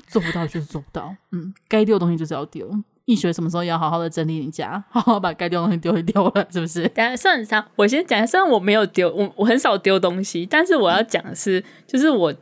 [0.08, 2.68] 做不到就是做不到，嗯，该丢的东西就是要丢。
[3.08, 6.88] 易学什么时候要好好的整理你家， 好好把该丢东西丢一丢了，是不是？
[6.90, 12.34] 等下算上，我先讲，虽然我没有丢，我我很少丢东西，但是我要讲的是，就是我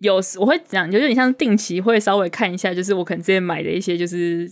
[0.00, 4.50] 有时我会讲，就有点像定期会稍微看一下，就是我可能之前买的一些就是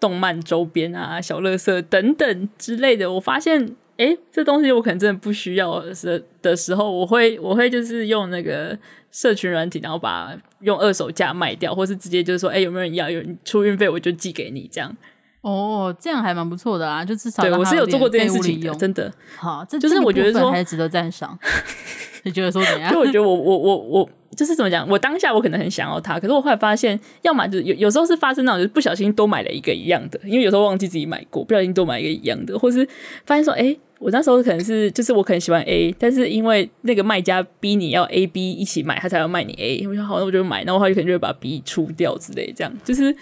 [0.00, 3.76] 动漫周边啊、小乐色等等之类的，我发现。
[4.00, 8.74] 哎，这东西我可能真的不需要的时的时候，我会我会就是用那个
[9.10, 13.10] 社群软体，然后把用二手价卖掉，或是直接就是说，哎，有没有人要？
[13.10, 14.96] 有出运费，我就寄给你这样。
[15.40, 19.12] 哦，这样还蛮不错的啊，就至少对我是有做过这件事情的，真的。
[19.36, 21.36] 好，这就是我觉得说还是值得赞赏。
[22.22, 22.92] 你觉得说怎样？
[22.92, 24.86] 就我觉得我我我我就是怎么讲？
[24.88, 32.86] 我当下我可能很想要它，可是我后来发现，要么就是有有时候是发生那种就是不小心多买了一个一样的，因为有时候忘记自己买过，不小心多买一个一样的，或是
[33.24, 33.76] 发现说，哎。
[34.00, 39.86] 我那时候可能是就是我可能喜欢 A，但是因为那个卖家逼你要 A B 一起买，他才要卖你 A。
[39.86, 43.14] 我说好，那我就买，然后他就可能就会把 B 出掉之类，这样就是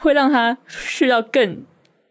[0.00, 1.64] 会让他去到更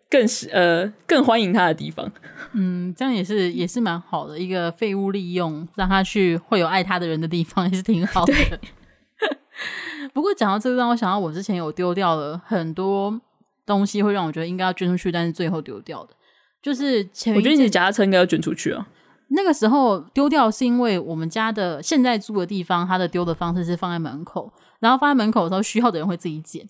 [0.09, 2.11] 更是呃更欢迎他的地方。
[2.53, 8.33] 嗯，这样也是也是蛮好的一个废物利用，让他去会有爱他的人的地方，也是挺好的。
[10.11, 13.21] 不过讲到这个，让我想到我之前有丢掉了很多
[13.63, 16.13] 东西，会让我觉得应该要捐出去，但是最后丢掉的，
[16.61, 18.87] 就是前我觉得你的脚踏车应该要捐出去啊。
[19.29, 26.67] 那个时候丢掉是因为我们家的现在住的地方，它的丢的方式是放在门口，然后放在门口的时候，需要的人会自己捡。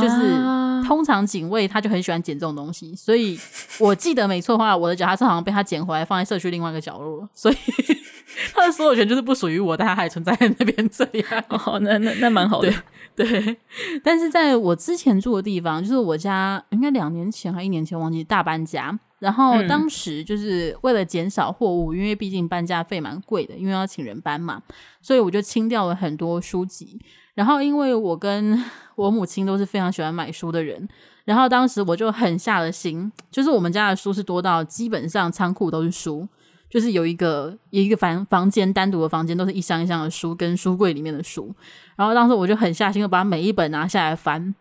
[0.00, 3.38] 就是通常警卫他就很喜欢捡这种东西，所以
[3.78, 7.56] 我记得没错的话，我的脚踏车好像被他捡回来放在社区另外一个角落，所以
[8.52, 11.44] 他的所有权就是不属于我，但他还存在在那边这样。
[11.50, 12.72] 哦，那那那蛮好的。
[13.14, 13.56] 对，对，
[14.02, 24.62] 但是在我之前住的地方，就是我家应该两年前还一年前忘记大搬家，然后当时就是为了减少货物，因为毕竟搬家费蛮贵的，因为要请人搬嘛，
[25.00, 27.00] 所以我就清掉了很多书籍。
[27.34, 28.62] 然后，因为我跟
[28.96, 30.88] 我母亲都是非常喜欢买书的人，
[31.24, 36.26] 然后当时我就狠下了心，就是我们家的书是多到基本上仓库都是书，
[36.70, 41.54] 就是有一个有一个房房间单独的房间，都是一箱一箱的书跟书柜里面的书。
[41.94, 44.54] 然后当时我就狠下心，就把每一本拿下来翻，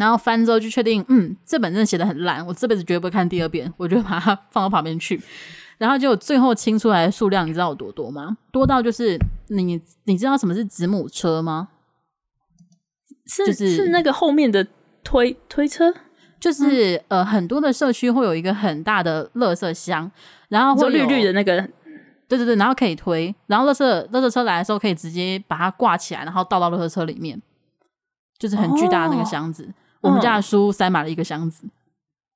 [0.00, 5.20] 然后翻之后就确定，嗯，这本真的写的很烂，我这辈子绝对不会看第二遍， 我就把它放到旁边去。
[5.76, 8.36] 然后就最后清出来的数量，你知道有多多吗？
[8.50, 11.68] 多到就是你你知道什么是子母车吗？
[13.26, 14.66] 是、就是是那个后面的
[15.04, 15.94] 推推车，
[16.40, 20.10] 就是、嗯、呃很多的社区会有一个很大的垃圾箱，
[20.48, 21.60] 然后会绿绿的那个，
[22.26, 27.40] 对对对，然后可以推，然后垃圾垃圾车来的时候可以直接把它挂起来，然后倒到垃圾车里面，
[28.38, 29.64] 就是很巨大的那个箱子。
[29.64, 31.70] 哦、我们家的书塞满了一个箱子，嗯、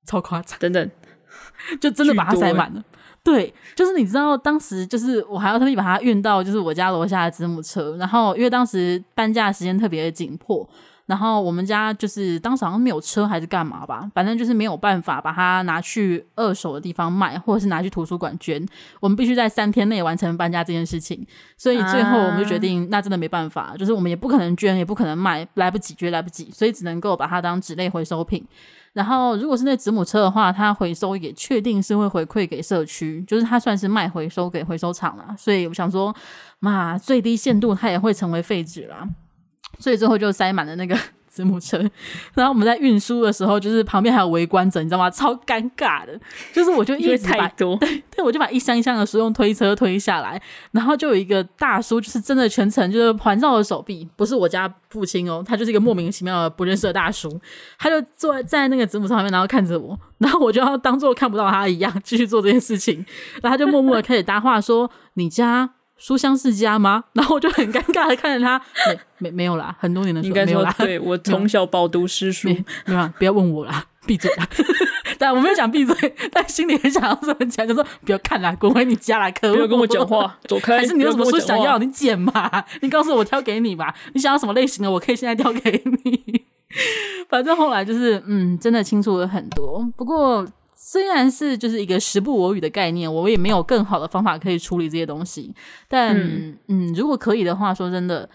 [0.05, 0.91] 超夸张，等等，
[1.81, 2.83] 就真的把它塞满了。
[3.23, 10.67] 对，就是你知道，当时就是我还要特地把它运到就是我家楼下的子母车，然后因为当时搬家的时间特别的紧迫，
[11.05, 18.65] 然后我们家就是当时好像没有车还是干嘛吧，反正就是没有办法把它拿去二手的地方卖，或者是拿去图书馆捐，
[18.99, 21.25] 我们必须在三天内完成搬家这件事情，
[21.57, 28.45] 所以最后我们就决定，那真的没办法，就是我们也不可能捐，也不可能卖，来不及，绝对来不及，所以只能够把它当纸类回收品。
[28.93, 35.35] 然后，如果是那子母车的话，它回收也确定是会回馈给社区，就是它算是卖回收给回收厂了。
[35.37, 36.15] 所以我想说，
[36.59, 39.05] 嘛，最低限度它也会成为废纸啦。
[39.79, 40.97] 所以最后就塞满了那个。
[41.35, 41.77] 子母车，
[42.33, 45.09] 然后我们在运输的时候，就是旁边还有围观者，你知道吗？
[45.09, 46.17] 超尴尬的，
[46.53, 47.75] 就是我就一直把， 对
[48.09, 57.37] 对，我就把一箱一箱的书用推车推下来，然后就有一个大叔，就是真的全程就是环绕着手臂，不是我家父亲哦，他就是一个莫名其妙的不认识的大叔，
[57.77, 63.05] 他就坐在在那个子母车旁边，然后看着我，然后我就要当做看不到他一样，继续做这件事情，
[63.41, 67.03] 然后他就默默的开始搭话说：“你家。”书香世家吗？
[67.13, 68.61] 然后我就很尴尬的看着他，
[69.19, 70.73] 没没没有啦，很多年的书没有啦。
[70.77, 74.47] 对，我从小饱读诗书，没有，不要问我啦， 闭嘴啦。
[75.17, 80.79] 但我没有讲闭嘴，但心里很想要这么讲，就说不要看啦，滚回你家来，可不要跟我讲话，走开。
[80.79, 82.31] 还是你有什么书想要，你捡嘛，
[82.81, 83.95] 你告诉我，我挑给你吧。
[84.13, 86.43] 你想要什么类型的，我可以现在挑给你。
[87.29, 89.87] 反正后来就是，嗯，真的清楚了很多。
[89.95, 90.45] 不过。
[90.87, 95.51] 虽然是就是一个时不我与的概念，我也没有更好的方法可以处理这些东西。
[95.87, 98.29] 但嗯，嗯，如果可以的话，说真的，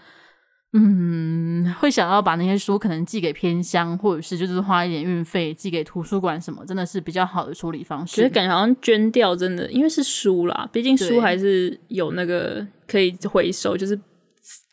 [0.73, 8.17] 嗯，会想要把那些书可能寄给偏乡，或者是就是花一点运费寄给图书馆什么，真的是比较好的处理方式。
[8.17, 13.97] 其实感觉好像捐掉，真的，因为是书啦，毕竟书还是有那个可以回收，就是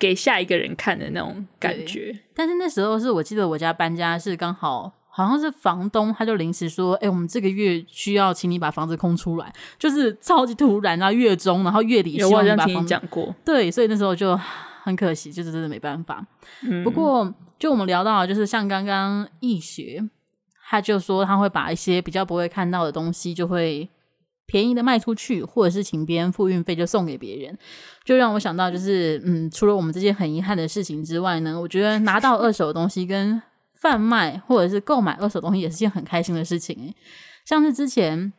[0.00, 2.12] 给下一个人看的那种感觉。
[2.34, 4.97] 但是那时候是我记得我家搬家是刚好。
[5.24, 11.10] 好像是房东，他就临时说：“哎、欸，我们这个月需要请你把房子空出来，就是超级突然啊！
[11.10, 14.38] 月中，然后月底需要你把房子讲过，对，所以那时候就
[14.84, 16.24] 很可惜，就是真的没办法。
[16.62, 20.08] 嗯、不过，就我们聊到，就是像刚刚易学，
[20.68, 23.88] 他就说他会把一些比较不会看到的东西，就会
[24.46, 27.58] 便宜的卖出去，或者是请别人付运费就送给别人，
[28.04, 33.42] 就让我想到，就是嗯，除了我们这件很遗憾的事情之外呢，我觉得拿到二手的东西跟。
[33.80, 36.94] 贩卖或者是购买二手东西也是件很开心的事情诶，
[37.44, 38.32] 像是之前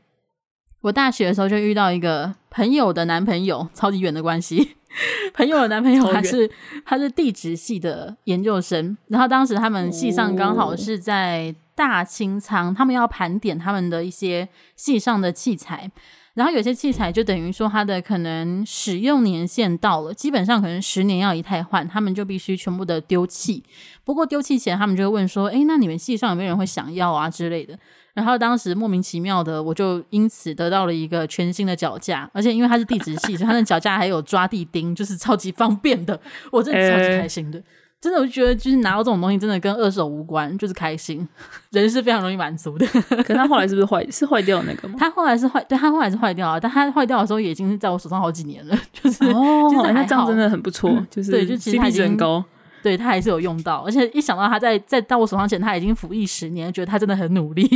[0.81, 4.75] 我大学的时候就遇到一个朋友的男朋友，超级远的关系。
[5.35, 6.49] 朋友的男朋友他是
[6.83, 15.91] 他是地质系的研究生，然后当时他们系上刚好是在大清仓，他们要盘点他们的一些系上的器材，
[16.35, 23.63] 然后有些器材就等于说它的可能使用年限到了，基本上可能十年要一汰换，他们就必须全部的丢弃。
[24.05, 27.77] 不过丢弃前，他们就会问说：“诶，那你们系上有没有人会想要啊之类的？”
[28.13, 36.19] 然后当时莫名其妙的，我就因此得到了一个全新的脚架，而且因为它是地质系，所以它的脚架还有抓地钉，就是超级方便的，
[36.51, 37.59] 我真的超级开心的。
[37.59, 37.65] 欸
[38.01, 41.27] 真的，我就觉得就是拿到这种东西，真的跟二手无关，就是开心。
[41.71, 42.85] 人是非常容易满足的。
[43.09, 44.05] 可是他后来是不是坏？
[44.09, 44.95] 是坏掉那个吗？
[44.97, 46.59] 他后来是坏，对，他后来是坏掉了。
[46.59, 48.79] 但他坏掉的时候，也已经是在我手上好几年了。
[48.93, 50.89] 就是 哦，就是那这样真的很不错。
[50.91, 52.43] 嗯、就是对，就其实他已经很高。
[52.81, 57.67] 对他还是有用到，而且一想到他在在到我手上前，他已经服役十年，觉得他真的很努力。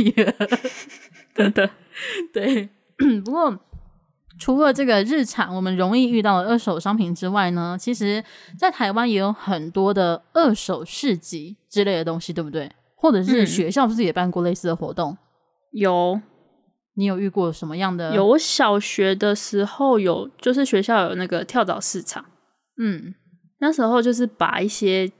[1.36, 1.68] 真的，
[2.32, 2.70] 对。
[3.22, 3.54] 不过。
[4.36, 8.22] 除了这个日常我们容易遇到的二手商品之外呢，其实，
[8.58, 12.70] 在台湾也有很多的二手市集之类的东西，对不对？
[12.96, 15.12] 或者是学校是不是也办过类似的活动？
[15.12, 15.18] 嗯、
[15.72, 16.20] 有，
[16.94, 18.12] 你有遇过什么样的？
[18.14, 22.24] 有，我小学的时候有，就是学校有那个跳蚤市场，
[22.76, 23.14] 嗯，
[23.60, 25.12] 那时候就是把一些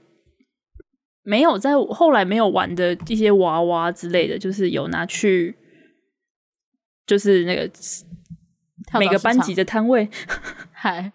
[1.23, 5.55] 没有在后来没有玩的一些娃娃之类的，就是有拿去，
[7.07, 7.71] 就是那个。
[8.99, 10.09] 每个班级的摊位，
[10.71, 11.11] 嗨，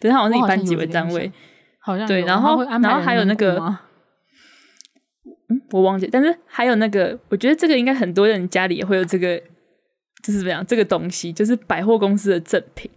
[0.00, 1.30] 对，他好像是以班级为单位，
[1.78, 3.58] 好像对，然后然后还有那个，
[5.48, 9.38] 嗯，我忘记，但是还有那个，我觉得这个应该很多人家里也会有这个，
[10.22, 12.90] 就是怎么样，这个东西就是百货公司的赠品，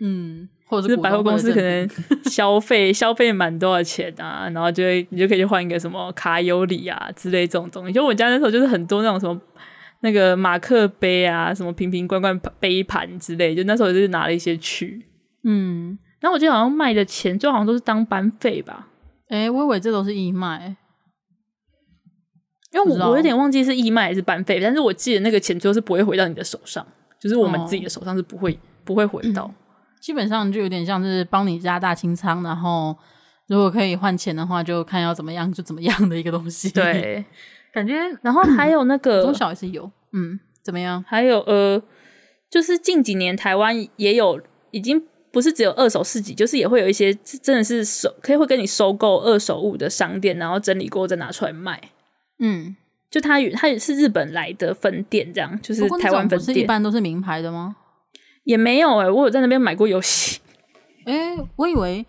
[0.00, 1.88] 嗯，或者是百货公司可能
[2.30, 9.40] 消费消费满多少钱啊，然后就会你就可以去换一个什么卡有礼啊之类这种东西，就我家那时候就是很多那种什么。
[10.04, 15.06] 那个马克杯啊，什么瓶瓶罐罐杯盘之类，就那时候就是拿了一些去，
[15.44, 18.88] 嗯，然后我记得好像卖的钱，最后好像都是当班费吧？
[19.28, 20.76] 诶、欸，我以为这都是义卖，
[22.72, 26.84] 因为我我有点忘记是义卖还是班费，但是我记得那个钱最后是不会回到你的手上，
[27.20, 29.54] 就是我们自己的手上是不会、哦、不会回到、嗯，
[30.00, 32.96] 基本上就有点像是帮你加大清仓，然后
[33.46, 37.24] 如果可以换钱的话，就看要怎么样就怎么样的一个东西，对。
[37.72, 41.02] 感觉，然后还有那个 中小也是有，嗯，怎么样？
[41.08, 41.82] 还有呃，
[42.50, 45.02] 就是近几年台湾也有，已经
[45.32, 51.80] 不是只有二手市集，就是也会有一些真的是收，可以会跟你收购二手物的商店，然后整理过再拿出来卖。
[52.38, 52.76] 嗯，
[53.10, 56.38] 就它它也是日本来的分店，这样就是台湾分店。
[56.38, 57.76] 不是一般都是名牌的吗？
[58.44, 60.40] 也没有哎、欸，我有在那边买过游戏。
[61.06, 62.04] 哎、欸，我以为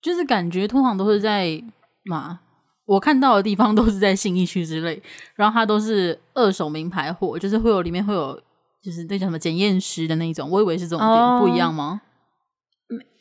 [0.00, 1.60] 就是感觉通常都是在
[2.04, 2.40] 嘛。
[2.84, 5.00] 我看到的地方都是在信义区之类，
[5.34, 8.38] 然后它都是二手名牌货，就是会有里面会有
[8.82, 12.02] 就是那叫什么检验师的那种，我以为是这种店，哦、不一样吗？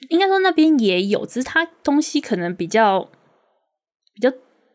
[0.09, 3.07] 应该说那边也有，只是它东西可能比较
[4.14, 4.30] 比较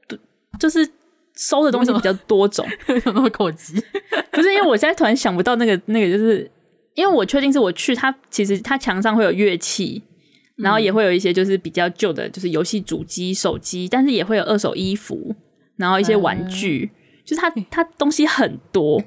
[0.09, 0.19] 多，
[0.59, 0.89] 就是
[1.35, 3.75] 收的东西比较多种， 为什么那么口急？
[4.31, 6.51] 不是因为我现在突然想不到那个那个，就是
[6.95, 10.03] 因为我确定是我去，它其实它墙上会有乐器。
[10.57, 15.35] 然后也会有一些就是比较旧的，就是游戏主机、手机，但是也会有二手衣服，
[15.77, 19.03] 然后一些玩具，嗯、就是它它东西很多，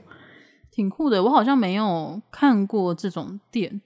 [0.72, 1.24] 挺酷的。
[1.24, 3.82] 我好像没有看过这种店，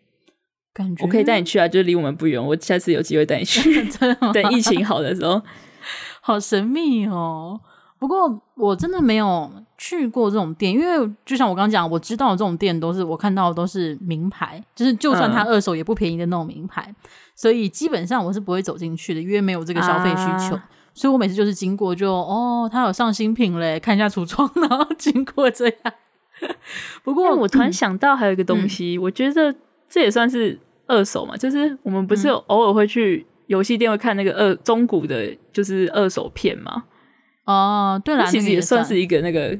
[0.74, 3.90] 感觉我可以带你去啊，就是离我们不远，我下次有机会带你去。
[4.34, 5.42] 等疫情好的时候，
[6.20, 7.60] 好神秘哦。
[7.98, 16.86] 不过我真的没有去过这种店，因为就像我刚刚讲，我知道的这种店都是我看到的都是名牌，就是就算它二手也不便宜的那种名牌。
[16.90, 16.96] 嗯
[17.36, 20.56] 所以基本上我是不会走进去的，因为没有这个消费需求。
[20.56, 25.94] 啊、所以我每次就是经过就，就哦，他有上新品嘞，看一下橱窗， 然后经过这样。
[27.04, 29.56] 不过我突然想到还有一个东西，嗯、我觉得
[29.90, 36.84] 这也算是二手嘛，就是我们不是有偶尔会去游戏店会看那个二中古的，就是二手片嘛。
[37.46, 39.58] 哦，对了，其实也算是一个那个。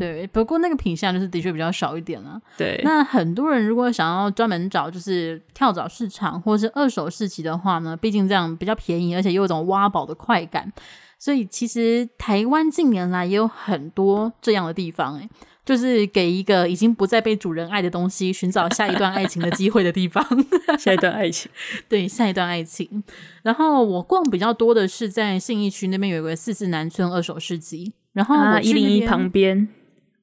[0.00, 2.40] 对，不过那个品相就是的确比较少一点了。
[2.56, 10.72] 对，那很多人如果想要专门找就是跳蚤市场或是二手市集的话呢，毕竟这样比较便宜，而且又有一种挖宝的快感，
[11.18, 15.28] 所以其实台湾近年来也有很多这样的地方，诶，
[15.66, 20.24] 就是给一个已经不再被主人爱的东西寻找下一段爱情的机会的地方。
[20.78, 21.52] 下一段爱情，
[21.90, 23.04] 对，下一段爱情。
[23.42, 29.68] 然后我逛比较多的是在信义区那边有一个四四南村二手市集，然后我一零一旁边。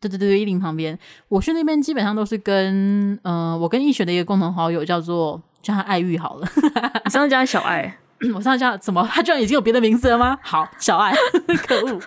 [0.08, 0.98] 对对对，一零旁边，
[1.30, 6.48] 我去那边基本上都是跟呃，我跟易学的一个共同好友叫做叫他爱玉好了，
[7.06, 7.98] 你上次叫他小爱，
[8.34, 9.08] 我上次叫他怎么？
[9.12, 10.38] 他居然已经有别的名字了吗？
[10.42, 11.14] 好，小爱，
[11.68, 12.00] 可恶，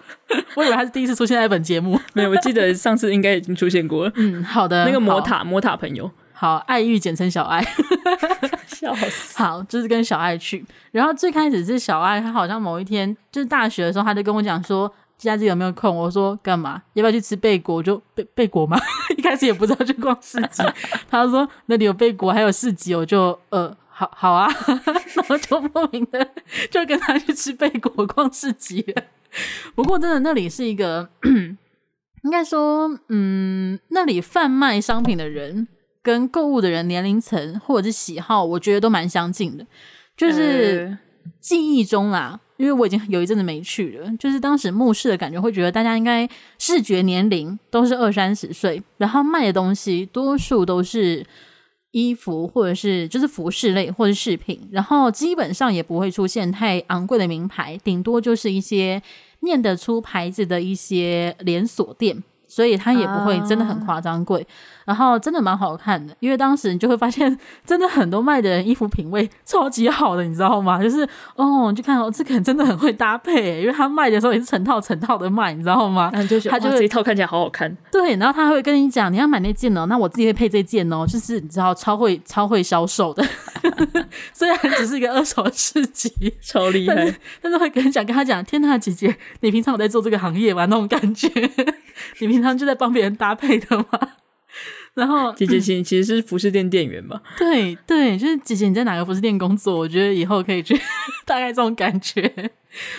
[0.57, 4.13] 我以为他是第一次出现在本节目， 没有，我记得上次应该已经出现过了。
[4.17, 7.63] 嗯，好的，那个魔塔魔塔朋友，好，爱玉简称小爱，
[8.67, 14.93] 笑死，好，就是跟小爱去，然后最开始是小爱，他好像某一天就是大学的时候，他就跟我讲说。
[15.21, 15.95] 假日有没有空？
[15.95, 16.83] 我说干嘛？
[16.95, 17.77] 要不要去吃贝果？
[17.77, 18.79] 我就贝贝果吗？
[19.17, 20.63] 一开始也不知道去逛市集。
[21.11, 24.49] 他说那里有贝果，还有市集，我就呃，好好啊，
[25.15, 26.27] 然后就莫名的
[26.71, 29.03] 就跟他去吃贝果、逛市集了。
[29.75, 31.09] 不过真的，那里是一个，
[32.25, 35.69] 应该说，嗯，那里贩卖商品的人
[36.03, 39.67] 跟购物的人年龄层或者是喜好，我觉得都蛮相近的，
[40.17, 40.97] 就是
[41.41, 42.41] 记忆中啦。
[42.61, 51.25] 因为我已经有一阵子没去了，就是当时目视的感觉，会觉得大家应该视觉年龄都是二三十岁，然后卖的东西多数都是
[51.93, 59.01] 衣服或者是就是服饰类或者饰品，然后基本上也不会出现太昂贵的名牌，顶多就是一些
[59.41, 62.23] 念得出牌子的一些连锁店。
[62.51, 64.47] 所以它也不会真的很夸张贵，uh,
[64.87, 70.83] 然后真的蛮好看的，因为当时你就会发现，真的很多卖的人衣服品味超级好的，你知道吗？
[70.83, 76.11] 就是哦，你就看哦，这个人真的很会搭配，因为他卖的时候也是成套成套的卖，你知道吗？
[76.51, 83.25] 他就这一套看起来好好看，对，然后他会跟你讲，你要买那件哦，那我自己会配这件哦，就是你知道超会超会销售的，
[84.35, 90.65] 虽然只是一个二手市集，超厉害，但是，但是会跟你讲，跟他讲，天呐，姐姐，你平常有在做这个行业吗？
[90.67, 91.29] 那种感觉，
[92.19, 92.41] 你平。
[92.41, 93.85] 常就在帮别人搭配的吗，
[94.95, 99.77] 然后姐姐其其实是服饰店店员嘛，对对，就是姐姐你在哪个服饰店工作？
[99.77, 100.75] 我觉得以后可以去，
[101.27, 102.51] 大概这种感觉。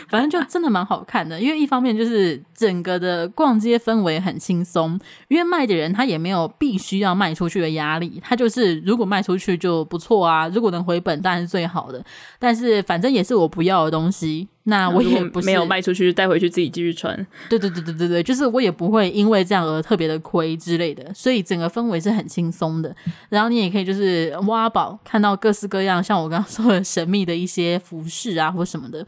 [0.10, 4.99] 反正就真的蛮好看的，因为一方面就是整个的逛街氛围很轻松，
[5.30, 12.04] 因为卖的人他也没有必须要卖出去的压力，他就是如果卖出去就不错啊，如果能回本当然是最好的。
[12.38, 17.16] 但是反正也是我不要的东西，那我也不没有卖出去，带回去自己继续穿。
[17.49, 22.95] 对对对对对对，就是我也不会因为这样而特别的亏之类的，所以整个氛围是很轻松的。
[23.30, 29.05] 然后你也可以就是挖宝，看到各式各样，像我刚刚 说的神秘的一些服饰啊或什么的。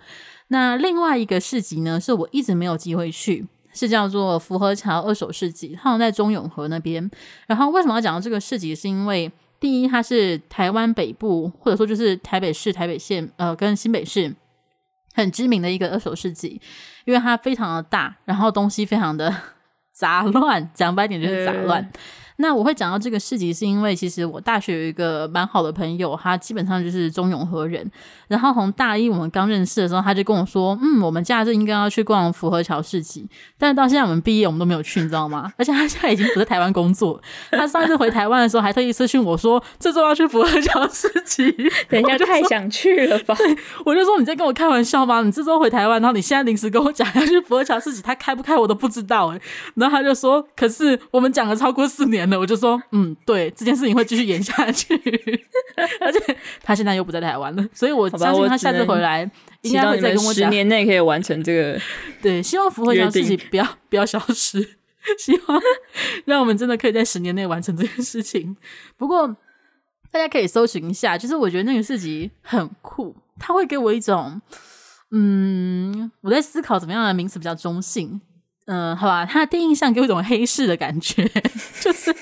[0.48, 7.10] 那另外一个市集呢，是我一直没有机会去，是叫做福和桥二手市集，它好像在中永和那边。
[7.48, 8.74] 然后为什么要讲到这个市集？
[8.76, 14.34] 是因为第一，它是台湾北部，或者说就是台北市、台北县，呃，跟新北市
[15.14, 16.62] 很知名的一个二手市集，
[17.06, 19.34] 因为它非常的大，然后东西非常的
[19.94, 21.92] 杂乱，讲白点就是杂乱。
[22.38, 27.90] 那我会讲到这个市集，是因为其实我大学有一个蛮好的朋友，他基本上就是中永和人。
[28.28, 33.28] 然后从大一我们刚认识的时候，他就跟我说：“嗯，我们假日应该要去逛福和桥市集。”
[33.60, 35.54] 但是到现在我们毕业，我们都没有去，你知道吗？
[35.58, 37.22] 而且他现在已经不在台湾工作。
[37.52, 41.52] 他上次回台湾的时候，还特意私讯我说：“这周要去福和桥市集。”
[41.88, 43.36] 等一下，太想去了吧？
[43.86, 45.22] 我就说你在跟我开玩笑吗？
[45.22, 49.42] 你这周回台湾，然后你现在临时跟我讲要去福和桥市集，他开不开我都不知道诶。
[49.76, 54.94] 然后他就说：“可是我们讲了超过四年了。”我就说，嗯，对，这件事情会继续演下去，
[56.00, 59.30] 而且他现在又不在台湾了，所以我相信他下次回来
[59.62, 61.80] 应该会再跟我讲，十年内可以完成这个。
[62.22, 64.78] 对，希望福和桥事情不要不要消失，
[65.18, 65.62] 希望
[66.26, 68.56] 让我们真的可以在十年内完成这件事情。
[68.98, 69.28] 不过
[70.12, 74.42] 大家可以搜寻一下，就是我觉得那个市集很酷，他会给我一种，
[75.12, 78.22] 嗯，我在思考怎么样的名词比较中性。
[78.66, 81.30] 嗯，好吧，他的第一印象给我一种黑市的感觉，
[81.82, 82.16] 就是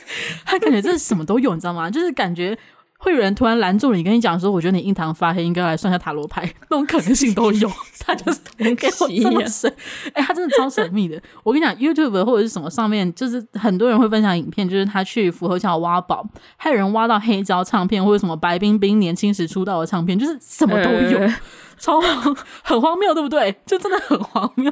[0.46, 1.90] 他感觉这是什么都有，你知道吗？
[1.90, 2.58] 就是感觉
[2.98, 7.70] 会有人突然拦住你，跟你讲说，我觉得你印堂发黑，应该来算一下塔罗牌，那种可能性都有。
[8.04, 9.72] 他就是给我这么神，
[10.14, 11.22] 哎、欸，他真的超神秘的。
[11.44, 16.28] 我跟你讲，YouTube 或者是什么上面，就是很多人会分享影片，就是他去福和桥挖宝，
[16.58, 21.20] 还有人挖到黑胶唱片，或者什么白冰冰年轻时出道的唱片，就是什么都有。
[21.20, 21.36] 欸
[21.82, 23.54] 超荒很荒谬，对不对？
[23.66, 24.72] 就真的很荒谬。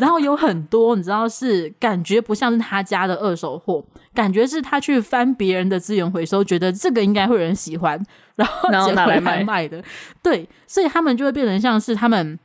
[0.00, 8.02] 然后有很多你知道是感觉不像是他家的二手货，感觉是他去翻别人的资源回收，觉得这个应该会有人喜欢，
[8.36, 9.84] 然后捡回来卖的。
[10.22, 12.38] 对，所以他们就会变成像是他们。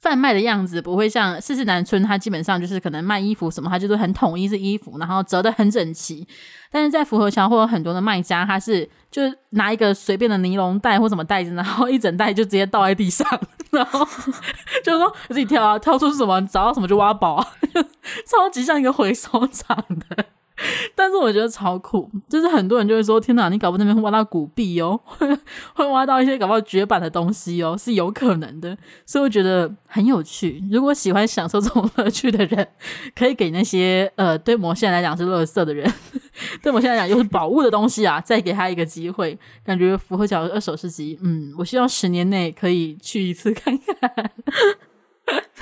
[0.00, 6.26] 贩卖的样子不会像四四南村，它基本上就是可能卖衣服什么，它就是很统一是衣服，然后折得很整齐。
[6.70, 13.26] 但是在福和桥会有很多的卖家，他是就拿一个随便的尼龙袋或什么袋子，然后一整袋就直接倒在地上，
[13.70, 14.06] 然后
[14.84, 17.46] 就是说自己挑啊，挑出什么，找到什么就挖宝啊，
[18.26, 20.26] 超级像一个回收厂的。
[20.94, 24.98] 但是我觉得超酷，就是很多人就会说：“天哪，你搞不好那边会挖到古币哦，
[25.74, 30.62] 会挖到一些搞不好绝版的东西哦，是有可能的。”所以我觉得很有趣。
[30.70, 32.66] 如果喜欢享受这种乐趣的人，
[33.14, 35.88] 可以给那些呃对某些人来讲是垃圾的人，
[36.62, 39.38] 对某些人来讲又是宝物的东西啊，再给他一个机会。
[39.64, 44.32] 感觉福和桥二手市集，嗯，我希望十年内可以去一次看看。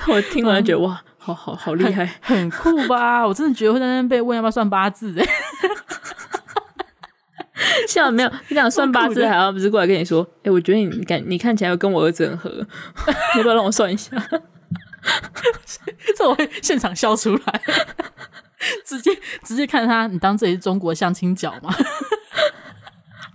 [0.07, 1.03] 我听完觉得、哇。
[1.33, 3.25] 好好好厉害很， 很酷吧？
[3.27, 5.25] 我真的觉得会在那边被问要不要算八字哎。
[7.87, 10.21] 像没有，你讲算八字，还要不是过来跟你说？
[10.39, 12.49] 哎、欸，我觉得你感你看起来跟我儿子很合，
[13.37, 14.11] 要不要让我算一下？
[16.17, 17.61] 这我会现场笑出来，
[18.85, 19.11] 直接
[19.43, 21.73] 直接看他，你当自己是中国相亲角吗？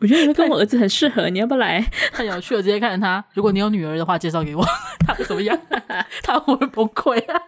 [0.00, 1.80] 我觉得你会跟我儿子很适合，你要不要来？
[2.12, 3.24] 太有趣了，直接看着他。
[3.34, 4.64] 如果你有女儿的话，介绍给我，
[5.06, 5.56] 他会怎么样？
[6.22, 7.40] 他会不会崩溃啊？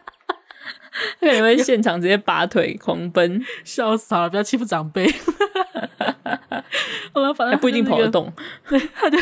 [1.20, 4.30] 他可能会现场直接拔腿狂奔，笑死了！
[4.30, 5.12] 不要欺负长辈。
[7.12, 8.32] 好了，反正不一定跑得动。
[8.68, 9.18] 对，他就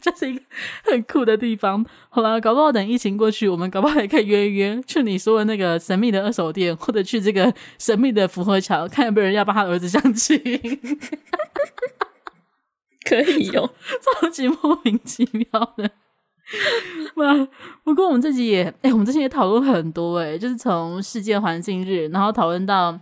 [0.00, 0.42] 这是一个
[0.84, 1.84] 很酷的地方。
[2.08, 10.40] 好了，搞不好等疫情过去，我们搞不好也可以约一约，去你说的那个神秘的二手店，或者去这个神秘的符合桥，看有没有人要帮他儿子相亲。
[13.04, 13.70] 可以有，
[14.20, 15.90] 超级莫名其妙的。
[17.16, 17.48] 哇！
[17.84, 22.98] 不过我们这集也，哎、我们这集也讨论很多、欸，哎，就是从世界环境日，然后讨论到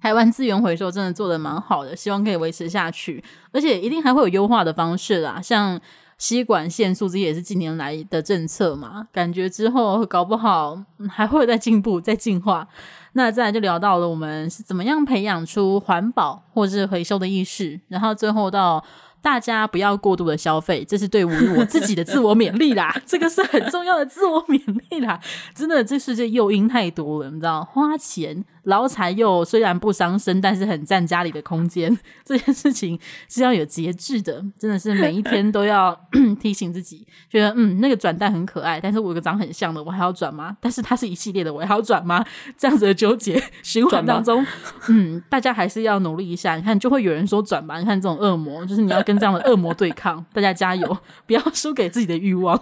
[0.00, 5.40] 台湾资源回收，真的做得蛮好的，希望可以维持下去，而且一定还会有优化的方式啦。
[5.42, 5.80] 像
[6.18, 12.66] 吸管限速，这也是近年来的政策嘛，感觉之后搞不好还会有再进步、再进化。
[13.12, 18.82] 那再来就聊到了我们是怎么样培养出环保或是回收的意识，然后最后到。
[19.22, 24.60] 大家不要过度的消费，这是对我我自己的自我勉励啦， 这个是很重要的自我勉
[24.90, 25.20] 励啦。
[25.54, 28.44] 真的，这世界诱因太多了，你知道，花钱。
[28.64, 31.98] 劳财又虽然不伤身，但是很占家里的空间。
[32.24, 32.98] 这件事情
[33.28, 35.98] 是要有节制的，真的是每一天都要
[36.40, 40.56] 提醒自己，觉得嗯，那个转蛋很可爱，但是我有个长很像的，我还要转吗？
[40.60, 42.24] 但是它是一系列的，我还要转吗？
[42.56, 44.46] 这样子的纠结循环当中，
[44.88, 46.56] 嗯，大家还是要努力一下。
[46.56, 47.78] 你看，就会有人说转吧。
[47.78, 50.24] 你看这种恶魔，就是你要跟这样的恶魔对抗。
[50.32, 52.60] 大家加油，不要输给自己的欲望，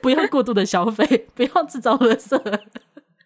[0.00, 2.58] 不要过度的消费，不要制造垃圾。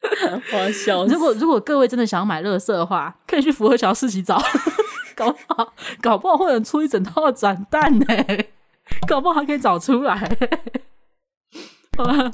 [0.53, 1.13] 我要笑死。
[1.13, 4.41] 如果如果各位真的想要买乐色的话，可以去福和桥市集找，
[5.15, 8.07] 搞不好搞不好会有出一整套的转蛋呢，
[9.07, 10.17] 搞不好还可以找出来。
[11.99, 12.31] 好了，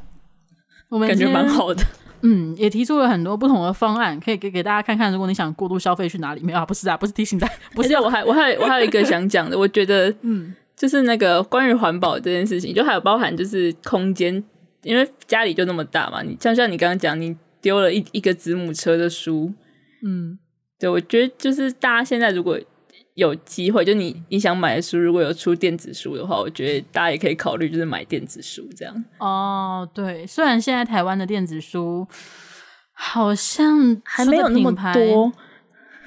[0.88, 1.82] 我们感觉蛮好的。
[2.22, 5.12] 嗯，也提出了很多不同的方案，可以给给大家看看。
[5.12, 6.40] 如果你想过度消费去哪里？
[6.42, 6.64] 没有啊？
[6.64, 7.54] 不是啊，不是提醒大家。
[7.74, 14.42] 不是，欸、我还我还我还有一个想讲的，我觉得嗯，就是那个关于环保这件事情，就还有包含就是空间，
[14.82, 16.22] 因为家里就那么大嘛。
[16.22, 17.36] 你像像你刚刚讲你。
[17.66, 19.52] 丢了一一个子母车的书，
[20.04, 20.38] 嗯，
[20.78, 22.56] 对，我觉得就是大家现在如果
[23.14, 29.04] 有机会，就你你想买的书，如果有出电子书的话，我觉得大家也可以考虑，就是买电子书这样。
[29.18, 32.06] 哦，对，虽然现在台湾的电子书
[32.92, 35.32] 好像还没有那么多，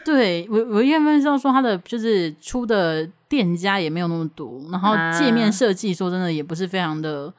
[0.06, 7.34] 对我我原本是要说它的就是出的店家也没有那么多，然后界面设计说真的也不是非常的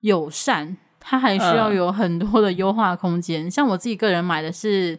[0.00, 0.76] 友善。
[1.08, 4.98] 它还需要有很多的优化空间，嗯，像我自己个人买的是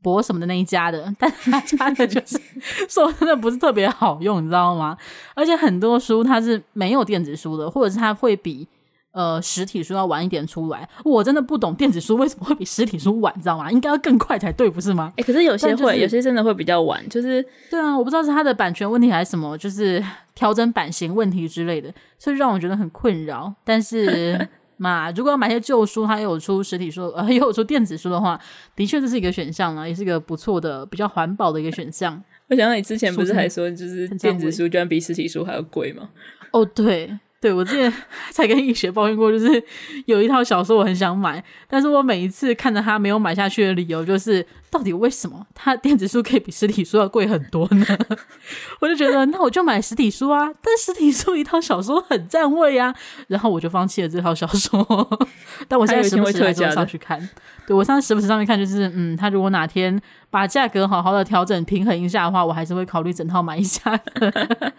[0.00, 2.40] 博什么的那一家的，但他 家的就是
[2.88, 4.96] 说真的不是特别好用，你知道吗？
[5.34, 8.66] 而且很多书它是没有电子书的，或者是它会比
[9.12, 10.88] 呃实体书要晚一点出来。
[11.04, 13.70] 我真的不懂电子书为什么会比实体书晚，你知道吗？
[13.70, 15.12] 应该要更快才对，不是吗？
[15.16, 20.02] 哎、欸，可是有些会，就是，有些真的会比较晚，就是对啊，我不知道是它的版权问题还是什么，就是
[20.34, 23.52] 调整版型问题之类的，所以让我觉得很困扰。
[23.64, 24.48] 但是。
[24.82, 28.38] 嘛，如果要买些旧书，它也有出实体书，呃， 也有出电子书的话，
[28.74, 32.20] 的确这是一个选项啊，也是一个不错的、比较环保的一个选项。
[32.48, 36.10] 我想到你之前不是还说，就是电子书居然比实体书还要贵吗？
[36.50, 37.18] 哦，对。
[37.42, 37.92] 对，我之前
[38.30, 39.62] 才跟易学抱怨过，就是
[40.06, 47.84] 有一套小说我很想买，但是我每一次看着它没有买下去的理由，就是到底为什么它电子书可以比实体书要贵很多呢？
[48.78, 52.94] 我就觉得那我就买实体书啊，但实体书一套小说很占位啊，
[53.26, 55.18] 然后我就放弃了这套小说。
[55.66, 57.28] 但我现在时不时还是会上去看，
[57.66, 64.72] 对，我现在时不时上去看，就是嗯，他如果哪天把价格好好的调整平衡一下的话，我还是会考虑整套买一下的。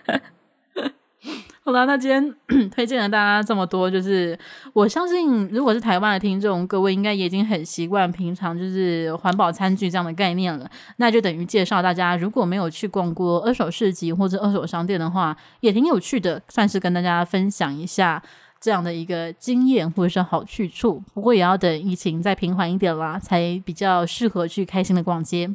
[1.65, 2.35] 好了，那今天
[2.71, 4.37] 推荐了大家这么多，就是
[4.73, 10.69] 我相信，如果是台湾的听众，各位应该也已经很习惯平常就是环保餐具这样的概念了。
[10.97, 18.21] 那就等于介绍大家，如果没有去逛过二手市集或者二手商店的话，也挺有趣的，算是跟大家分享一下
[18.59, 21.01] 这样的一个经验或者是好去处。
[21.13, 25.49] 不过也要等疫情再平缓一点啦，才比较适合去开心的逛街。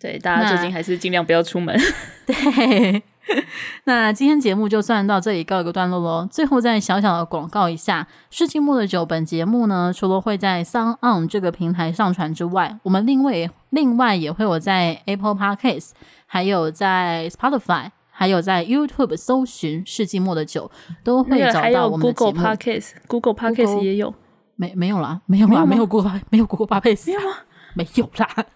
[0.00, 1.78] 对，大家最近还是尽量不要出门。
[2.26, 3.02] 对。
[3.84, 6.28] 那今天节目就算到这里告一个段落喽。
[6.30, 8.06] 最后再小小的广告一下，
[8.36, 15.90] 《世纪末的酒》本节目呢，除了会在 SoundOn 这个平台上传之外，我们另外另外也会有在 Apple Podcast，
[16.26, 20.70] 还有在 Spotify，还有在 YouTube 搜寻《世纪末的酒》，
[21.04, 22.32] 都会找到我们的节目。
[22.32, 24.14] Google Podcast，Google Podcast 也有？
[24.56, 25.20] 没没有啦？
[25.26, 25.64] 没有啦？
[25.64, 27.06] 没有 Google，没有 Google Podcast？
[27.06, 27.36] 没有吗？
[27.74, 28.46] 没有啦？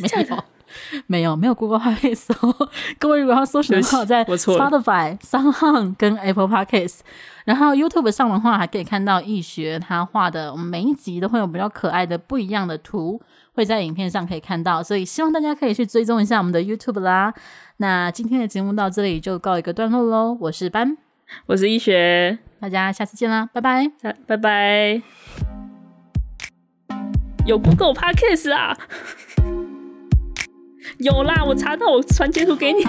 [0.00, 0.44] 没有。
[1.06, 2.68] 没有没有 Google Podcast 哦。
[2.98, 7.00] 各位如果要搜寻的话，在 Spotify、SoundOn 跟 Apple Podcast。
[7.44, 13.20] 然后 YouTube 上的话，还可以看到易学他画的，我们每一集都会有比较可爱的不一样的图，
[13.54, 14.82] 会在影片上可以看到。
[14.82, 17.32] 所以希望大家可以去追踪一下我们的 YouTube 啦。
[17.76, 20.36] 那今天的节目到这里就告一个段落喽。
[20.40, 20.96] 我是班，
[21.46, 23.92] 我是易学，大家下次见啦，拜拜，
[24.26, 25.02] 拜拜。
[27.46, 28.76] 有 Google Podcast 啊？
[30.98, 32.84] 有啦，我查到，我传截图给你。